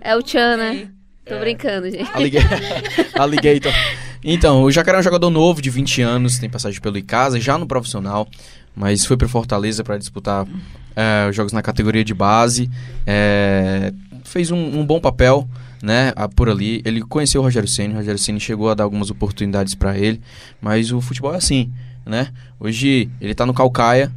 É 0.00 0.14
o 0.16 0.22
Tchan, 0.22 0.56
né? 0.56 0.88
Tô 1.26 1.34
É. 1.34 1.40
brincando, 1.40 1.90
gente. 1.90 2.08
Alligator. 2.14 2.58
Alligator. 3.18 3.72
Então, 4.22 4.62
o 4.62 4.70
Jacaré 4.70 4.98
é 4.98 5.00
um 5.00 5.02
jogador 5.04 5.30
novo, 5.30 5.60
de 5.62 5.70
20 5.70 6.02
anos, 6.02 6.38
tem 6.38 6.48
passagem 6.50 6.80
pelo 6.80 6.98
Icasa, 6.98 7.40
já 7.40 7.56
no 7.58 7.66
profissional, 7.66 8.26
mas 8.78 9.04
foi 9.04 9.16
para 9.16 9.26
Fortaleza 9.26 9.82
para 9.82 9.98
disputar 9.98 10.46
é, 10.94 11.28
os 11.28 11.34
jogos 11.34 11.52
na 11.52 11.60
categoria 11.60 12.04
de 12.04 12.14
base. 12.14 12.70
É, 13.04 13.92
fez 14.24 14.52
um, 14.52 14.80
um 14.80 14.86
bom 14.86 15.00
papel, 15.00 15.48
né, 15.82 16.12
por 16.36 16.48
ali. 16.48 16.80
Ele 16.84 17.02
conheceu 17.02 17.40
o 17.40 17.44
Rogério 17.44 17.68
Ceni, 17.68 17.94
o 17.94 17.96
Rogério 17.96 18.18
Ceni 18.18 18.38
chegou 18.38 18.70
a 18.70 18.74
dar 18.74 18.84
algumas 18.84 19.10
oportunidades 19.10 19.74
para 19.74 19.98
ele, 19.98 20.20
mas 20.60 20.92
o 20.92 21.00
futebol 21.00 21.34
é 21.34 21.36
assim, 21.36 21.72
né? 22.06 22.28
Hoje 22.60 23.10
ele 23.20 23.34
tá 23.34 23.44
no 23.44 23.52
Calcaia, 23.52 24.12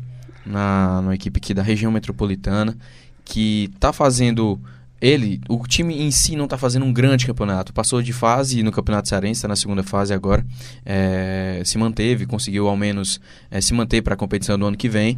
na, 0.46 1.02
na 1.02 1.16
equipe 1.16 1.40
aqui 1.40 1.54
da 1.54 1.64
região 1.64 1.92
metropolitana, 1.92 2.78
que 3.26 3.72
tá 3.80 3.92
fazendo 3.92 4.60
ele, 5.02 5.42
o 5.50 5.66
time 5.66 6.00
em 6.00 6.12
si 6.12 6.36
não 6.36 6.46
está 6.46 6.58
fazendo 6.58 6.86
um 6.86 6.94
grande 6.94 7.26
campeonato. 7.26 7.74
Passou 7.74 8.02
de 8.02 8.14
fase 8.14 8.62
no 8.62 8.72
Campeonato 8.72 9.10
Cearense, 9.10 9.40
está 9.40 9.48
na 9.48 9.56
segunda 9.56 9.82
fase 9.82 10.14
agora. 10.14 10.46
É, 10.86 11.62
se 11.66 11.78
manteve, 11.78 12.28
conseguiu 12.28 12.68
ao 12.68 12.78
menos 12.78 13.20
é, 13.50 13.60
se 13.60 13.74
manter 13.74 14.04
para 14.04 14.14
a 14.14 14.18
competição 14.18 14.60
do 14.60 14.66
ano 14.66 14.78
que 14.78 14.88
vem. 14.88 15.18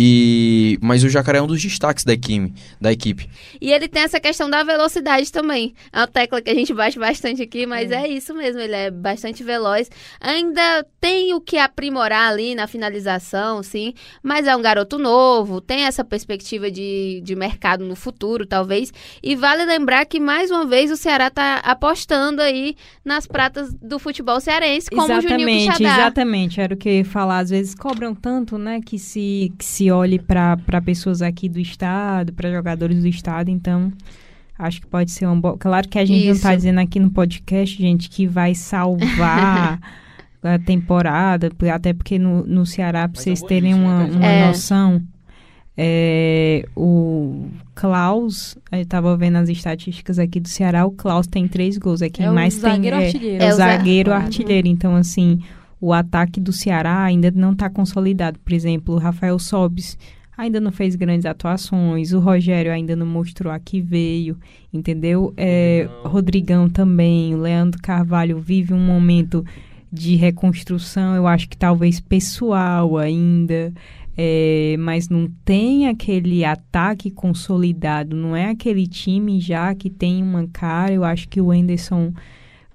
E, 0.00 0.78
mas 0.80 1.02
o 1.02 1.08
Jacaré 1.08 1.38
é 1.38 1.42
um 1.42 1.46
dos 1.48 1.60
destaques 1.60 2.04
da 2.04 2.12
equipe, 2.12 2.54
da 2.80 2.92
equipe. 2.92 3.28
E 3.60 3.72
ele 3.72 3.88
tem 3.88 4.02
essa 4.02 4.20
questão 4.20 4.48
da 4.48 4.62
velocidade 4.62 5.32
também. 5.32 5.74
É 5.92 5.98
uma 5.98 6.06
tecla 6.06 6.40
que 6.40 6.48
a 6.48 6.54
gente 6.54 6.72
bate 6.72 6.96
bastante 7.00 7.42
aqui, 7.42 7.66
mas 7.66 7.90
é, 7.90 8.02
é 8.02 8.08
isso 8.08 8.32
mesmo, 8.32 8.60
ele 8.60 8.76
é 8.76 8.92
bastante 8.92 9.42
veloz. 9.42 9.90
Ainda 10.20 10.86
tem 11.00 11.34
o 11.34 11.40
que 11.40 11.58
aprimorar 11.58 12.30
ali 12.30 12.54
na 12.54 12.68
finalização, 12.68 13.60
sim, 13.60 13.92
mas 14.22 14.46
é 14.46 14.54
um 14.54 14.62
garoto 14.62 15.00
novo, 15.00 15.60
tem 15.60 15.80
essa 15.80 16.04
perspectiva 16.04 16.70
de, 16.70 17.20
de 17.24 17.34
mercado 17.34 17.84
no 17.84 17.96
futuro, 17.96 18.46
talvez. 18.46 18.92
E 19.20 19.34
vale 19.34 19.64
lembrar 19.64 20.06
que, 20.06 20.20
mais 20.20 20.52
uma 20.52 20.64
vez, 20.64 20.92
o 20.92 20.96
Ceará 20.96 21.26
está 21.26 21.56
apostando 21.56 22.40
aí 22.40 22.76
nas 23.04 23.26
pratas 23.26 23.74
do 23.74 23.98
futebol 23.98 24.40
cearense, 24.40 24.88
como 24.90 25.02
exatamente, 25.02 25.26
o 25.26 25.38
Juninho 25.40 25.72
Pichadá. 25.72 25.94
Exatamente, 26.02 26.60
era 26.60 26.74
o 26.74 26.76
que 26.76 26.88
eu 26.88 26.92
ia 26.92 27.04
falar. 27.04 27.40
Às 27.40 27.50
vezes 27.50 27.74
cobram 27.74 28.14
tanto, 28.14 28.56
né, 28.56 28.80
que 28.80 28.96
se, 28.96 29.52
que 29.58 29.64
se 29.64 29.87
olhe 29.90 30.18
para 30.18 30.56
pessoas 30.84 31.22
aqui 31.22 31.48
do 31.48 31.58
estado, 31.58 32.32
para 32.32 32.50
jogadores 32.50 33.00
do 33.00 33.08
estado, 33.08 33.50
então 33.50 33.92
acho 34.58 34.80
que 34.80 34.86
pode 34.86 35.10
ser 35.10 35.26
um 35.26 35.40
bom. 35.40 35.56
Claro 35.58 35.88
que 35.88 35.98
a 35.98 36.04
gente 36.04 36.20
Isso. 36.20 36.26
não 36.26 36.34
está 36.34 36.54
dizendo 36.54 36.80
aqui 36.80 36.98
no 36.98 37.10
podcast, 37.10 37.80
gente, 37.80 38.08
que 38.10 38.26
vai 38.26 38.54
salvar 38.54 39.80
a 40.42 40.58
temporada, 40.58 41.50
até 41.72 41.92
porque 41.92 42.18
no, 42.18 42.44
no 42.44 42.66
Ceará, 42.66 43.08
para 43.08 43.20
vocês 43.20 43.40
terem 43.42 43.74
uma, 43.74 44.06
né? 44.06 44.16
uma 44.16 44.26
é. 44.26 44.46
noção, 44.48 45.02
é, 45.80 46.66
o 46.74 47.46
Klaus, 47.72 48.58
eu 48.72 48.80
estava 48.80 49.16
vendo 49.16 49.36
as 49.36 49.48
estatísticas 49.48 50.18
aqui 50.18 50.40
do 50.40 50.48
Ceará, 50.48 50.84
o 50.84 50.90
Klaus 50.90 51.28
tem 51.28 51.46
três 51.46 51.78
gols, 51.78 52.02
é 52.02 52.10
quem 52.10 52.26
é 52.26 52.30
mais 52.30 52.58
tem. 52.58 52.88
É, 52.88 52.92
artilheiro. 52.92 53.44
é, 53.44 53.48
o 53.48 53.56
zagueiro 53.56 54.12
artilheiro. 54.12 54.66
Então, 54.66 54.96
assim, 54.96 55.40
o 55.80 55.92
ataque 55.92 56.40
do 56.40 56.52
Ceará 56.52 57.02
ainda 57.02 57.30
não 57.30 57.52
está 57.52 57.70
consolidado. 57.70 58.38
Por 58.40 58.52
exemplo, 58.52 58.94
o 58.94 58.98
Rafael 58.98 59.38
Sobis 59.38 59.96
ainda 60.36 60.60
não 60.60 60.70
fez 60.70 60.94
grandes 60.94 61.26
atuações, 61.26 62.12
o 62.12 62.20
Rogério 62.20 62.72
ainda 62.72 62.94
não 62.94 63.06
mostrou 63.06 63.52
a 63.52 63.58
que 63.58 63.80
veio, 63.80 64.38
entendeu? 64.72 65.34
É, 65.36 65.88
Rodrigão. 66.04 66.68
Também, 66.68 67.34
o 67.34 67.40
Leandro 67.40 67.80
Carvalho 67.82 68.38
vive 68.38 68.72
um 68.72 68.80
momento 68.80 69.44
de 69.92 70.14
reconstrução, 70.16 71.16
eu 71.16 71.26
acho 71.26 71.48
que 71.48 71.56
talvez 71.56 71.98
pessoal 71.98 72.96
ainda. 72.96 73.72
É, 74.20 74.74
mas 74.80 75.08
não 75.08 75.30
tem 75.44 75.86
aquele 75.86 76.44
ataque 76.44 77.08
consolidado, 77.08 78.16
não 78.16 78.34
é 78.34 78.50
aquele 78.50 78.84
time 78.84 79.40
já 79.40 79.72
que 79.76 79.88
tem 79.88 80.24
uma 80.24 80.48
cara. 80.48 80.92
Eu 80.92 81.04
acho 81.04 81.28
que 81.28 81.40
o 81.40 81.52
Anderson 81.52 82.12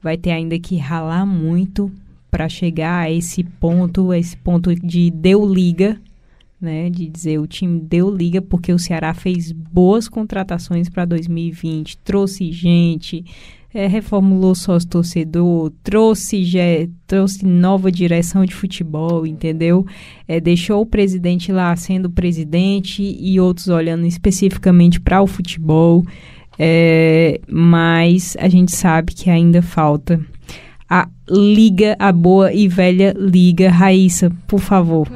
vai 0.02 0.18
ter 0.18 0.32
ainda 0.32 0.58
que 0.58 0.78
ralar 0.78 1.26
muito 1.26 1.92
para 2.34 2.50
chegar 2.50 3.02
a 3.02 3.12
esse 3.12 3.44
ponto, 3.44 4.12
esse 4.12 4.36
ponto 4.36 4.74
de 4.74 5.12
deu 5.12 5.46
liga, 5.46 6.02
né? 6.60 6.90
De 6.90 7.08
dizer 7.08 7.38
o 7.38 7.46
time 7.46 7.80
deu 7.80 8.10
liga 8.10 8.42
porque 8.42 8.74
o 8.74 8.80
Ceará 8.80 9.14
fez 9.14 9.52
boas 9.52 10.10
contratações 10.10 10.90
para 10.90 11.06
2020, 11.06 11.96
trouxe 12.00 12.52
gente, 12.52 13.24
é, 13.72 13.86
reformulou 13.86 14.56
sócio 14.56 14.90
torcedor, 14.90 15.72
trouxe, 15.84 16.44
já, 16.44 16.60
trouxe 17.06 17.46
nova 17.46 17.92
direção 17.92 18.44
de 18.46 18.56
futebol, 18.56 19.28
entendeu? 19.28 19.86
É, 20.28 20.40
deixou 20.40 20.82
o 20.82 20.88
presidente 20.88 21.52
lá 21.52 21.76
sendo 21.76 22.10
presidente 22.10 23.04
e 23.04 23.40
outros 23.40 23.68
olhando 23.68 24.08
especificamente 24.08 25.00
para 25.00 25.22
o 25.22 25.28
futebol. 25.28 26.04
É, 26.58 27.40
mas 27.48 28.36
a 28.40 28.50
gente 28.50 28.72
sabe 28.72 29.14
que 29.14 29.30
ainda 29.30 29.62
falta 29.62 30.20
a 30.94 31.10
liga, 31.28 31.96
a 31.98 32.12
boa 32.12 32.54
e 32.54 32.68
velha 32.68 33.16
liga. 33.18 33.72
Raíssa, 33.72 34.32
por 34.48 34.60
favor. 34.60 35.10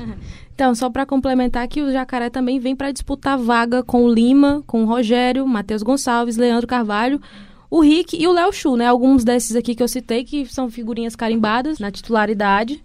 Então, 0.56 0.74
só 0.74 0.90
para 0.90 1.06
complementar 1.06 1.68
que 1.68 1.84
o 1.84 1.92
Jacaré 1.92 2.32
também 2.32 2.60
vem 2.60 2.76
para 2.76 2.92
disputar 2.92 3.38
vaga 3.38 3.84
com 3.84 4.04
o 4.04 4.12
Lima, 4.12 4.64
com 4.66 4.82
o 4.82 4.88
Rogério, 4.88 5.46
Matheus 5.46 5.84
Gonçalves, 5.84 6.36
Leandro 6.36 6.66
Carvalho, 6.66 7.22
o 7.70 7.80
Rick 7.80 8.20
e 8.20 8.28
o 8.28 8.32
Léo 8.32 8.52
Chu, 8.52 8.76
né? 8.76 8.88
Alguns 8.88 9.24
desses 9.24 9.56
aqui 9.56 9.76
que 9.76 9.84
eu 9.84 9.88
citei 9.88 10.24
que 10.24 10.48
são 10.48 10.68
figurinhas 10.68 11.16
carimbadas 11.16 11.78
na 11.78 11.92
titularidade. 11.92 12.82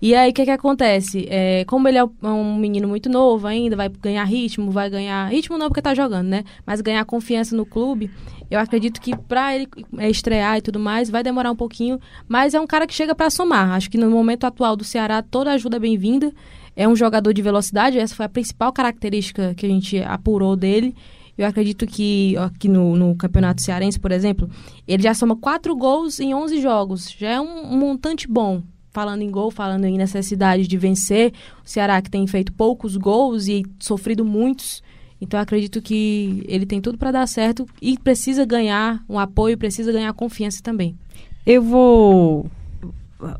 E 0.00 0.14
aí, 0.14 0.30
o 0.30 0.34
que 0.34 0.44
que 0.44 0.50
acontece? 0.50 1.26
É, 1.30 1.64
como 1.64 1.88
ele 1.88 1.96
é 1.96 2.04
um 2.22 2.56
menino 2.56 2.86
muito 2.86 3.08
novo 3.08 3.46
ainda, 3.46 3.74
vai 3.74 3.88
ganhar 3.88 4.24
ritmo, 4.24 4.70
vai 4.70 4.90
ganhar... 4.90 5.26
Ritmo 5.30 5.56
não 5.56 5.68
porque 5.68 5.80
tá 5.80 5.94
jogando, 5.94 6.26
né? 6.26 6.44
Mas 6.66 6.82
ganhar 6.82 7.02
confiança 7.06 7.56
no 7.56 7.64
clube, 7.64 8.10
eu 8.50 8.60
acredito 8.60 9.00
que 9.00 9.16
para 9.16 9.54
ele 9.54 9.66
é, 9.96 10.10
estrear 10.10 10.58
e 10.58 10.60
tudo 10.60 10.78
mais, 10.78 11.08
vai 11.08 11.22
demorar 11.22 11.50
um 11.50 11.56
pouquinho. 11.56 11.98
Mas 12.28 12.52
é 12.52 12.60
um 12.60 12.66
cara 12.66 12.86
que 12.86 12.92
chega 12.92 13.14
para 13.14 13.30
somar. 13.30 13.70
Acho 13.72 13.90
que 13.90 13.96
no 13.96 14.10
momento 14.10 14.44
atual 14.44 14.76
do 14.76 14.84
Ceará, 14.84 15.22
toda 15.22 15.52
ajuda 15.52 15.76
é 15.76 15.80
bem-vinda. 15.80 16.30
É 16.76 16.86
um 16.86 16.94
jogador 16.94 17.32
de 17.32 17.40
velocidade, 17.40 17.98
essa 17.98 18.14
foi 18.14 18.26
a 18.26 18.28
principal 18.28 18.70
característica 18.70 19.54
que 19.54 19.64
a 19.64 19.68
gente 19.68 19.98
apurou 20.02 20.54
dele. 20.54 20.94
Eu 21.38 21.46
acredito 21.46 21.86
que 21.86 22.36
aqui 22.36 22.68
no, 22.68 22.96
no, 22.96 23.16
Campeonato 23.16 23.62
Cearense, 23.62 23.98
por 23.98 24.12
exemplo, 24.12 24.48
ele 24.86 25.02
já 25.02 25.14
soma 25.14 25.36
quatro 25.36 25.74
gols 25.74 26.20
em 26.20 26.34
11 26.34 26.60
jogos. 26.60 27.10
Já 27.18 27.30
é 27.30 27.40
um, 27.40 27.72
um 27.72 27.78
montante 27.78 28.28
bom 28.28 28.62
falando 28.96 29.20
em 29.20 29.30
gol, 29.30 29.50
falando 29.50 29.84
em 29.84 29.98
necessidade 29.98 30.66
de 30.66 30.78
vencer, 30.78 31.30
o 31.62 31.68
Ceará 31.68 32.00
que 32.00 32.08
tem 32.08 32.26
feito 32.26 32.50
poucos 32.50 32.96
gols 32.96 33.46
e 33.46 33.62
sofrido 33.78 34.24
muitos. 34.24 34.82
Então 35.20 35.38
acredito 35.38 35.82
que 35.82 36.42
ele 36.48 36.64
tem 36.64 36.80
tudo 36.80 36.96
para 36.96 37.10
dar 37.10 37.26
certo 37.26 37.66
e 37.82 37.98
precisa 37.98 38.46
ganhar 38.46 39.04
um 39.06 39.18
apoio, 39.18 39.58
precisa 39.58 39.92
ganhar 39.92 40.10
confiança 40.14 40.62
também. 40.62 40.96
Eu 41.44 41.62
vou 41.62 42.50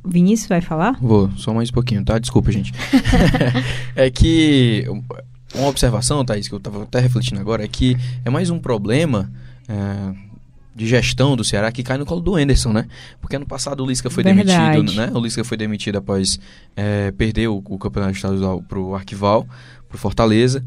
Vinícius 0.04 0.46
vai 0.46 0.60
falar? 0.60 0.98
Vou, 1.00 1.30
só 1.38 1.54
mais 1.54 1.70
um 1.70 1.72
pouquinho, 1.72 2.04
tá? 2.04 2.18
Desculpa, 2.18 2.52
gente. 2.52 2.74
é 3.96 4.10
que 4.10 4.84
uma 5.54 5.68
observação, 5.68 6.22
Thaís, 6.22 6.48
que 6.48 6.54
eu 6.54 6.58
estava 6.58 6.82
até 6.82 7.00
refletindo 7.00 7.40
agora, 7.40 7.64
é 7.64 7.68
que 7.68 7.96
é 8.26 8.28
mais 8.28 8.50
um 8.50 8.58
problema 8.58 9.32
é, 9.66 10.14
de 10.76 10.86
gestão 10.86 11.34
do 11.34 11.42
Ceará 11.42 11.72
que 11.72 11.82
cai 11.82 11.96
no 11.96 12.04
colo 12.04 12.20
do 12.20 12.38
Enderson, 12.38 12.70
né? 12.70 12.86
Porque 13.18 13.34
ano 13.34 13.46
passado 13.46 13.82
o 13.82 13.86
Lisca 13.86 14.10
foi 14.10 14.22
Verdade. 14.22 14.76
demitido, 14.76 14.94
né? 14.94 15.10
O 15.14 15.20
Lisca 15.20 15.42
foi 15.42 15.56
demitido 15.56 15.96
após 15.96 16.38
é, 16.76 17.10
perder 17.12 17.48
o, 17.48 17.62
o 17.64 17.78
campeonato 17.78 18.14
estadual 18.14 18.62
para 18.62 18.78
o 18.78 18.94
Arquival, 18.94 19.48
para 19.88 19.96
Fortaleza. 19.96 20.62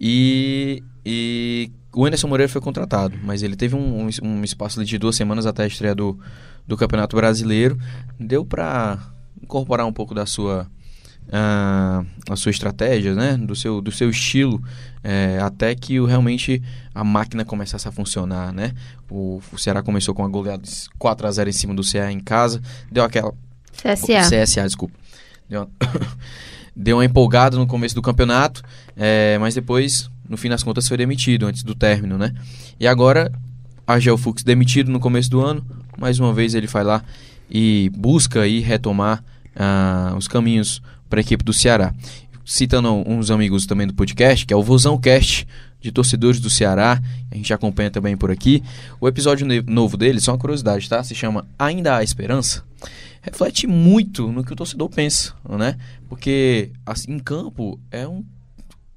E, 0.00 0.82
e 1.04 1.70
o 1.94 2.06
Enderson 2.06 2.28
Moreira 2.28 2.50
foi 2.50 2.62
contratado, 2.62 3.14
mas 3.22 3.42
ele 3.42 3.54
teve 3.54 3.76
um, 3.76 4.06
um, 4.06 4.08
um 4.22 4.42
espaço 4.42 4.82
de 4.82 4.96
duas 4.96 5.16
semanas 5.16 5.44
até 5.44 5.64
a 5.64 5.66
estreia 5.66 5.94
do, 5.94 6.18
do 6.66 6.74
Campeonato 6.74 7.14
Brasileiro. 7.14 7.78
Deu 8.18 8.46
para 8.46 8.98
incorporar 9.42 9.86
um 9.86 9.92
pouco 9.92 10.14
da 10.14 10.24
sua 10.24 10.66
a, 11.30 12.04
a 12.28 12.36
sua 12.36 12.50
estratégia, 12.50 13.14
né? 13.14 13.36
do, 13.36 13.54
seu, 13.54 13.80
do 13.80 13.92
seu 13.92 14.10
estilo, 14.10 14.62
é, 15.04 15.38
até 15.40 15.74
que 15.74 16.00
o, 16.00 16.06
realmente 16.06 16.62
a 16.94 17.04
máquina 17.04 17.44
começasse 17.44 17.86
a 17.86 17.92
funcionar. 17.92 18.52
Né? 18.52 18.72
O, 19.14 19.42
o 19.52 19.58
Ceará 19.58 19.82
começou 19.82 20.14
com 20.14 20.24
a 20.24 20.28
goleada 20.28 20.62
4 20.98 21.26
a 21.26 21.30
0 21.30 21.50
em 21.50 21.52
cima 21.52 21.74
do 21.74 21.82
CA 21.82 22.10
em 22.10 22.18
casa, 22.18 22.62
deu 22.90 23.04
aquela. 23.04 23.34
CSA. 23.72 24.44
CSA, 24.44 24.64
desculpa. 24.64 24.94
Deu 25.46 25.60
uma, 25.60 25.70
deu 26.74 26.96
uma 26.96 27.04
empolgada 27.04 27.58
no 27.58 27.66
começo 27.66 27.94
do 27.94 28.00
campeonato, 28.00 28.62
é, 28.96 29.36
mas 29.38 29.54
depois, 29.54 30.10
no 30.26 30.38
fim 30.38 30.48
das 30.48 30.62
contas, 30.62 30.88
foi 30.88 30.96
demitido 30.96 31.46
antes 31.46 31.62
do 31.62 31.74
término. 31.74 32.16
Né? 32.16 32.32
E 32.80 32.86
agora, 32.86 33.30
a 33.86 33.98
Fux 34.16 34.42
demitido 34.42 34.90
no 34.90 34.98
começo 34.98 35.28
do 35.28 35.42
ano, 35.42 35.62
mais 35.98 36.18
uma 36.18 36.32
vez 36.32 36.54
ele 36.54 36.66
vai 36.66 36.82
lá 36.82 37.04
e 37.50 37.90
busca 37.94 38.40
aí 38.40 38.60
retomar 38.60 39.22
uh, 39.54 40.16
os 40.16 40.26
caminhos 40.26 40.80
para 41.10 41.20
a 41.20 41.22
equipe 41.22 41.44
do 41.44 41.52
Ceará. 41.52 41.92
Citando 42.46 42.90
uns 43.06 43.30
amigos 43.30 43.66
também 43.66 43.86
do 43.86 43.92
podcast, 43.92 44.46
que 44.46 44.54
é 44.54 44.56
o 44.56 44.62
Vozão 44.62 44.98
Cast, 44.98 45.46
de 45.82 45.90
torcedores 45.90 46.40
do 46.40 46.48
Ceará, 46.48 47.02
a 47.30 47.34
gente 47.34 47.52
acompanha 47.52 47.90
também 47.90 48.16
por 48.16 48.30
aqui. 48.30 48.62
O 49.00 49.08
episódio 49.08 49.46
novo 49.66 49.96
dele, 49.96 50.20
só 50.20 50.32
uma 50.32 50.38
curiosidade, 50.38 50.88
tá? 50.88 51.02
Se 51.02 51.14
chama 51.14 51.46
Ainda 51.58 51.96
Há 51.96 52.02
Esperança. 52.02 52.64
Reflete 53.20 53.66
muito 53.66 54.30
no 54.30 54.44
que 54.44 54.52
o 54.52 54.56
torcedor 54.56 54.88
pensa, 54.88 55.34
né? 55.48 55.76
Porque 56.08 56.70
assim, 56.86 57.12
em 57.12 57.18
campo 57.18 57.78
é 57.90 58.06
um. 58.06 58.24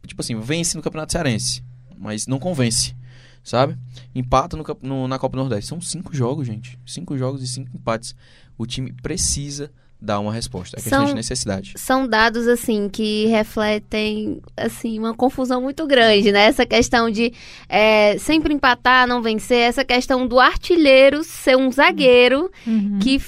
Tipo 0.05 0.21
assim, 0.21 0.39
vence 0.39 0.77
no 0.77 0.83
Campeonato 0.83 1.11
Cearense, 1.11 1.63
mas 1.97 2.27
não 2.27 2.37
convence, 2.37 2.95
sabe? 3.43 3.75
Empata 4.13 4.55
no, 4.55 4.63
no, 4.81 5.07
na 5.07 5.17
Copa 5.17 5.35
do 5.35 5.41
Nordeste. 5.41 5.69
São 5.69 5.81
cinco 5.81 6.15
jogos, 6.15 6.45
gente. 6.45 6.79
Cinco 6.85 7.17
jogos 7.17 7.41
e 7.41 7.47
cinco 7.47 7.75
empates. 7.75 8.15
O 8.57 8.65
time 8.65 8.93
precisa 8.93 9.71
dar 10.05 10.19
uma 10.19 10.31
resposta. 10.31 10.77
É 10.77 10.81
questão 10.81 10.99
são, 10.99 11.07
de 11.07 11.13
necessidade. 11.15 11.73
São 11.75 12.07
dados, 12.07 12.47
assim, 12.47 12.87
que 12.87 13.25
refletem, 13.25 14.39
assim, 14.55 14.99
uma 14.99 15.13
confusão 15.13 15.59
muito 15.61 15.85
grande, 15.87 16.31
né? 16.31 16.45
Essa 16.45 16.65
questão 16.65 17.09
de 17.09 17.33
é, 17.67 18.17
sempre 18.19 18.53
empatar, 18.53 19.07
não 19.07 19.21
vencer. 19.21 19.57
Essa 19.57 19.83
questão 19.83 20.27
do 20.27 20.39
artilheiro 20.39 21.23
ser 21.23 21.57
um 21.57 21.71
zagueiro 21.71 22.51
uhum. 22.65 22.99
que 23.01 23.19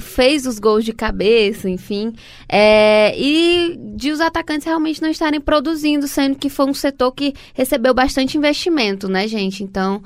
fez 0.00 0.46
os 0.46 0.58
gols 0.58 0.84
de 0.84 0.92
cabeça, 0.92 1.68
enfim. 1.68 2.14
É, 2.48 3.14
e 3.16 3.78
de 3.94 4.10
os 4.10 4.20
atacantes 4.20 4.66
realmente 4.66 5.02
não 5.02 5.10
estarem 5.10 5.40
produzindo, 5.40 6.08
sendo 6.08 6.36
que 6.36 6.48
foi 6.48 6.66
um 6.66 6.74
setor 6.74 7.12
que 7.12 7.34
recebeu 7.52 7.92
bastante 7.92 8.38
investimento, 8.38 9.08
né, 9.08 9.28
gente? 9.28 9.62
Então... 9.62 10.02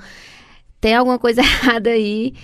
tem 0.81 0.95
alguma 0.95 1.18
coisa 1.18 1.41
errada 1.47 1.91
aí. 1.91 2.35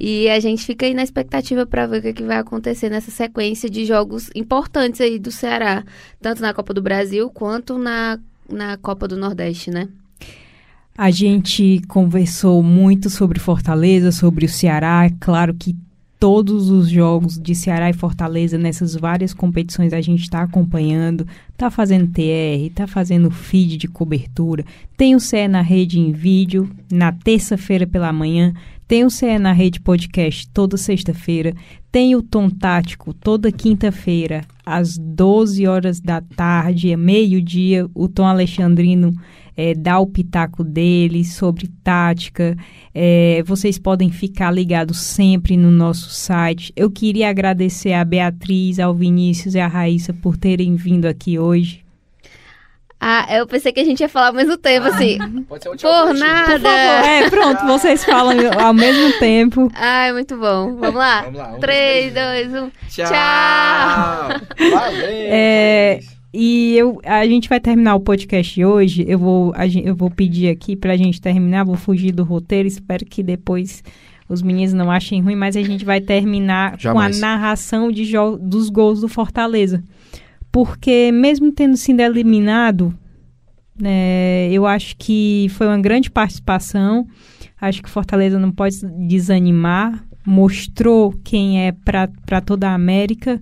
E 0.00 0.28
a 0.28 0.38
gente 0.38 0.64
fica 0.64 0.86
aí 0.86 0.94
na 0.94 1.02
expectativa 1.02 1.66
para 1.66 1.84
ver 1.88 1.98
o 1.98 2.02
que, 2.02 2.08
é 2.08 2.12
que, 2.12 2.22
vai 2.22 2.36
acontecer 2.36 2.88
nessa 2.88 3.10
sequência 3.10 3.68
de 3.68 3.84
jogos 3.84 4.30
importantes 4.32 5.00
aí 5.00 5.18
do 5.18 5.32
Ceará, 5.32 5.84
tanto 6.22 6.40
na 6.40 6.54
Copa 6.54 6.72
do 6.72 6.80
Brasil 6.80 7.28
quanto 7.30 7.76
na, 7.76 8.16
na 8.48 8.76
Copa 8.76 9.08
do 9.08 9.16
Nordeste, 9.16 9.72
né? 9.72 9.88
A 10.96 11.10
gente 11.10 11.82
conversou 11.88 12.62
muito 12.62 13.10
sobre 13.10 13.40
Fortaleza, 13.40 14.12
sobre 14.12 14.46
o 14.46 14.48
Ceará. 14.48 15.04
É 15.04 15.10
claro 15.18 15.52
que 15.52 15.74
todos 16.18 16.70
os 16.70 16.88
jogos 16.88 17.36
de 17.36 17.54
Ceará 17.54 17.90
e 17.90 17.92
Fortaleza 17.92 18.56
nessas 18.56 18.94
várias 18.94 19.34
competições 19.34 19.92
a 19.92 20.00
gente 20.00 20.22
está 20.22 20.42
acompanhando, 20.42 21.26
está 21.50 21.70
fazendo 21.70 22.12
TR, 22.12 22.66
está 22.66 22.86
fazendo 22.86 23.30
feed 23.30 23.76
de 23.76 23.88
cobertura, 23.88 24.64
tem 24.96 25.14
o 25.14 25.20
CE 25.20 25.46
na 25.48 25.60
rede 25.60 25.98
em 25.98 26.12
vídeo 26.12 26.70
na 26.90 27.12
terça-feira 27.12 27.86
pela 27.86 28.12
manhã, 28.12 28.52
tem 28.88 29.04
o 29.04 29.10
CE 29.10 29.38
na 29.38 29.52
rede 29.52 29.80
podcast 29.80 30.48
toda 30.48 30.78
sexta-feira, 30.78 31.54
tem 31.92 32.16
o 32.16 32.22
Tom 32.22 32.48
Tático 32.48 33.12
toda 33.12 33.52
quinta-feira 33.52 34.46
às 34.64 34.96
12 34.96 35.66
horas 35.66 36.00
da 36.00 36.22
tarde, 36.22 36.96
meio-dia, 36.96 37.86
o 37.94 38.08
Tom 38.08 38.24
Alexandrino 38.24 39.14
é, 39.54 39.74
dar 39.74 39.98
o 39.98 40.06
pitaco 40.06 40.64
dele 40.64 41.24
sobre 41.24 41.68
tática. 41.82 42.56
É, 42.94 43.42
vocês 43.44 43.78
podem 43.78 44.08
ficar 44.08 44.52
ligados 44.52 44.98
sempre 44.98 45.56
no 45.56 45.70
nosso 45.70 46.10
site. 46.10 46.72
Eu 46.76 46.90
queria 46.90 47.28
agradecer 47.28 47.92
a 47.92 48.04
Beatriz, 48.04 48.78
ao 48.78 48.94
Vinícius 48.94 49.54
e 49.54 49.58
a 49.58 49.66
Raíssa 49.66 50.14
por 50.14 50.36
terem 50.36 50.76
vindo 50.76 51.06
aqui 51.06 51.38
hoje. 51.38 51.87
Ah, 53.00 53.26
eu 53.30 53.46
pensei 53.46 53.70
que 53.70 53.78
a 53.78 53.84
gente 53.84 54.00
ia 54.00 54.08
falar 54.08 54.28
ao 54.28 54.32
mesmo 54.32 54.56
tempo, 54.56 54.86
ah, 54.86 54.90
assim. 54.90 55.18
Pode 55.48 55.62
ser 55.62 55.70
por 55.70 56.14
nada. 56.14 56.52
Por 56.52 56.60
favor. 56.60 56.68
É, 56.68 57.30
pronto, 57.30 57.66
vocês 57.66 58.04
falam 58.04 58.34
ao 58.60 58.74
mesmo 58.74 59.18
tempo. 59.20 59.70
Ai, 59.74 60.12
muito 60.12 60.36
bom. 60.36 60.74
Vamos 60.76 60.96
lá? 60.96 61.22
Vamos 61.22 61.38
lá. 61.38 61.54
Um, 61.54 61.60
3, 61.60 62.12
2, 62.12 62.54
1. 62.54 62.70
Tchau. 62.88 63.06
Tchau. 63.06 64.70
Valeu. 64.72 65.08
É, 65.30 66.00
e 66.34 66.76
eu, 66.76 67.00
a 67.04 67.24
gente 67.24 67.48
vai 67.48 67.60
terminar 67.60 67.94
o 67.94 68.00
podcast 68.00 68.64
hoje. 68.64 69.04
Eu 69.06 69.18
vou, 69.18 69.52
a, 69.54 69.66
eu 69.66 69.94
vou 69.94 70.10
pedir 70.10 70.48
aqui 70.48 70.74
pra 70.74 70.96
gente 70.96 71.20
terminar, 71.20 71.64
vou 71.64 71.76
fugir 71.76 72.10
do 72.10 72.24
roteiro. 72.24 72.66
Espero 72.66 73.06
que 73.06 73.22
depois 73.22 73.82
os 74.28 74.42
meninos 74.42 74.74
não 74.74 74.90
achem 74.90 75.22
ruim, 75.22 75.36
mas 75.36 75.56
a 75.56 75.62
gente 75.62 75.84
vai 75.84 76.00
terminar 76.00 76.78
Jamais. 76.78 77.18
com 77.18 77.24
a 77.24 77.28
narração 77.28 77.90
de 77.90 78.12
dos 78.40 78.68
gols 78.68 79.00
do 79.00 79.08
Fortaleza. 79.08 79.82
Porque 80.50 81.12
mesmo 81.12 81.52
tendo 81.52 81.76
sido 81.76 82.00
eliminado, 82.00 82.92
né, 83.78 84.50
eu 84.50 84.66
acho 84.66 84.96
que 84.96 85.46
foi 85.50 85.66
uma 85.66 85.78
grande 85.78 86.10
participação. 86.10 87.06
Acho 87.60 87.82
que 87.82 87.90
Fortaleza 87.90 88.38
não 88.38 88.50
pode 88.50 88.76
desanimar. 89.06 90.04
Mostrou 90.26 91.12
quem 91.24 91.66
é 91.66 91.72
para 91.72 92.40
toda 92.40 92.68
a 92.68 92.74
América. 92.74 93.40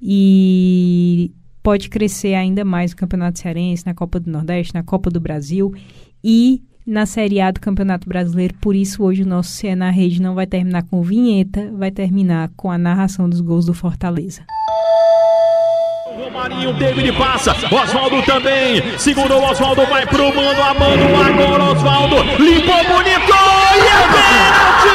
E 0.00 1.32
pode 1.62 1.88
crescer 1.88 2.34
ainda 2.34 2.64
mais 2.64 2.90
no 2.90 2.98
Campeonato 2.98 3.38
Cearense, 3.38 3.86
na 3.86 3.94
Copa 3.94 4.20
do 4.20 4.30
Nordeste, 4.30 4.74
na 4.74 4.82
Copa 4.82 5.08
do 5.10 5.18
Brasil 5.18 5.74
e 6.22 6.62
na 6.86 7.06
Série 7.06 7.40
A 7.40 7.50
do 7.50 7.58
Campeonato 7.58 8.06
Brasileiro. 8.06 8.54
Por 8.60 8.76
isso, 8.76 9.02
hoje 9.02 9.22
o 9.22 9.26
nosso 9.26 9.50
CE 9.52 9.74
na 9.74 9.90
Rede 9.90 10.20
não 10.20 10.34
vai 10.34 10.46
terminar 10.46 10.82
com 10.82 11.00
vinheta, 11.00 11.72
vai 11.72 11.90
terminar 11.90 12.50
com 12.54 12.70
a 12.70 12.76
narração 12.76 13.30
dos 13.30 13.40
gols 13.40 13.64
do 13.64 13.72
Fortaleza. 13.72 14.44
Romarinho, 16.16 16.72
David 16.74 17.10
passa, 17.18 17.56
Oswaldo 17.72 18.22
também, 18.22 18.96
segurou 18.96 19.42
Oswaldo, 19.42 19.84
vai 19.86 20.06
pro 20.06 20.32
mano 20.32 20.62
a 20.62 20.72
mano, 20.72 21.20
agora 21.20 21.64
Oswaldo, 21.72 22.22
limpou 22.38 22.84
bonito 22.84 23.34
e 23.74 23.80
é 23.80 24.06
pênalti! 24.14 24.94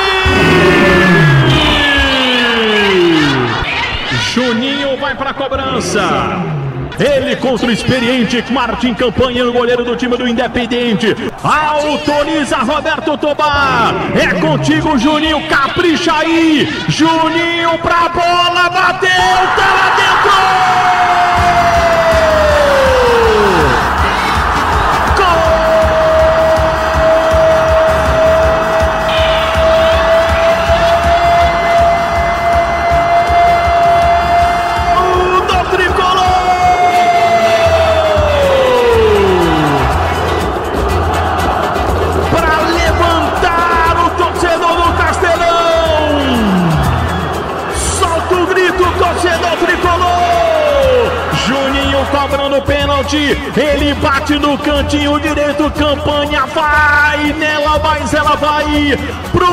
Juninho 4.33 4.95
vai 4.97 5.13
para 5.13 5.31
a 5.31 5.33
cobrança. 5.33 6.58
Ele 6.99 7.35
contra 7.37 7.67
o 7.67 7.71
experiente 7.71 8.43
Martin 8.51 8.93
Campanha, 8.93 9.47
o 9.47 9.53
goleiro 9.53 9.85
do 9.85 9.95
time 9.95 10.17
do 10.17 10.27
Independente. 10.27 11.15
Autoriza 11.41 12.57
Roberto 12.57 13.17
Tobar. 13.17 13.93
É 14.15 14.33
contigo, 14.39 14.97
Juninho. 14.97 15.47
Capricha 15.47 16.13
aí. 16.13 16.67
Juninho 16.89 17.77
pra 17.79 18.09
bola. 18.09 18.69
Bateu. 18.69 19.09
Tá 19.09 19.73
lá 19.73 19.95
dentro. 19.95 21.78
Ele 53.15 53.93
bate 53.95 54.37
no 54.37 54.55
cantinho 54.57 55.19
direito. 55.19 55.71
Campanha 55.71 56.45
vai 56.45 57.33
nela, 57.33 57.79
mas 57.79 58.13
ela 58.13 58.35
vai 58.35 58.97
pro 59.31 59.47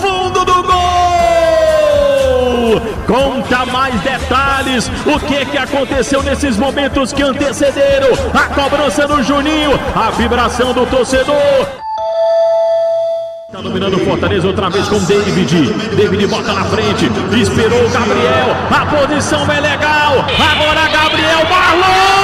fundo 0.00 0.44
do 0.44 0.62
gol. 0.64 0.78
Conta 3.06 3.64
mais 3.66 4.00
detalhes. 4.00 4.90
O 5.06 5.20
que 5.20 5.46
que 5.46 5.56
aconteceu 5.56 6.20
nesses 6.22 6.56
momentos 6.56 7.12
que 7.12 7.22
antecederam 7.22 8.10
a 8.34 8.46
cobrança 8.54 9.06
do 9.06 9.22
Juninho, 9.22 9.78
a 9.94 10.10
vibração 10.10 10.72
do 10.72 10.84
torcedor. 10.84 11.87
Tá 13.58 13.62
dominando 13.62 13.98
Fortaleza 14.04 14.46
outra 14.46 14.70
vez 14.70 14.86
com 14.86 15.00
David. 15.00 15.72
David 15.96 16.28
bota 16.28 16.52
na 16.52 16.64
frente. 16.66 17.10
Esperou 17.36 17.86
o 17.86 17.90
Gabriel. 17.90 18.56
A 18.70 18.86
posição 18.86 19.50
é 19.50 19.58
legal. 19.60 20.12
Agora 20.20 20.88
Gabriel 20.88 21.44
Marlon. 21.50 22.18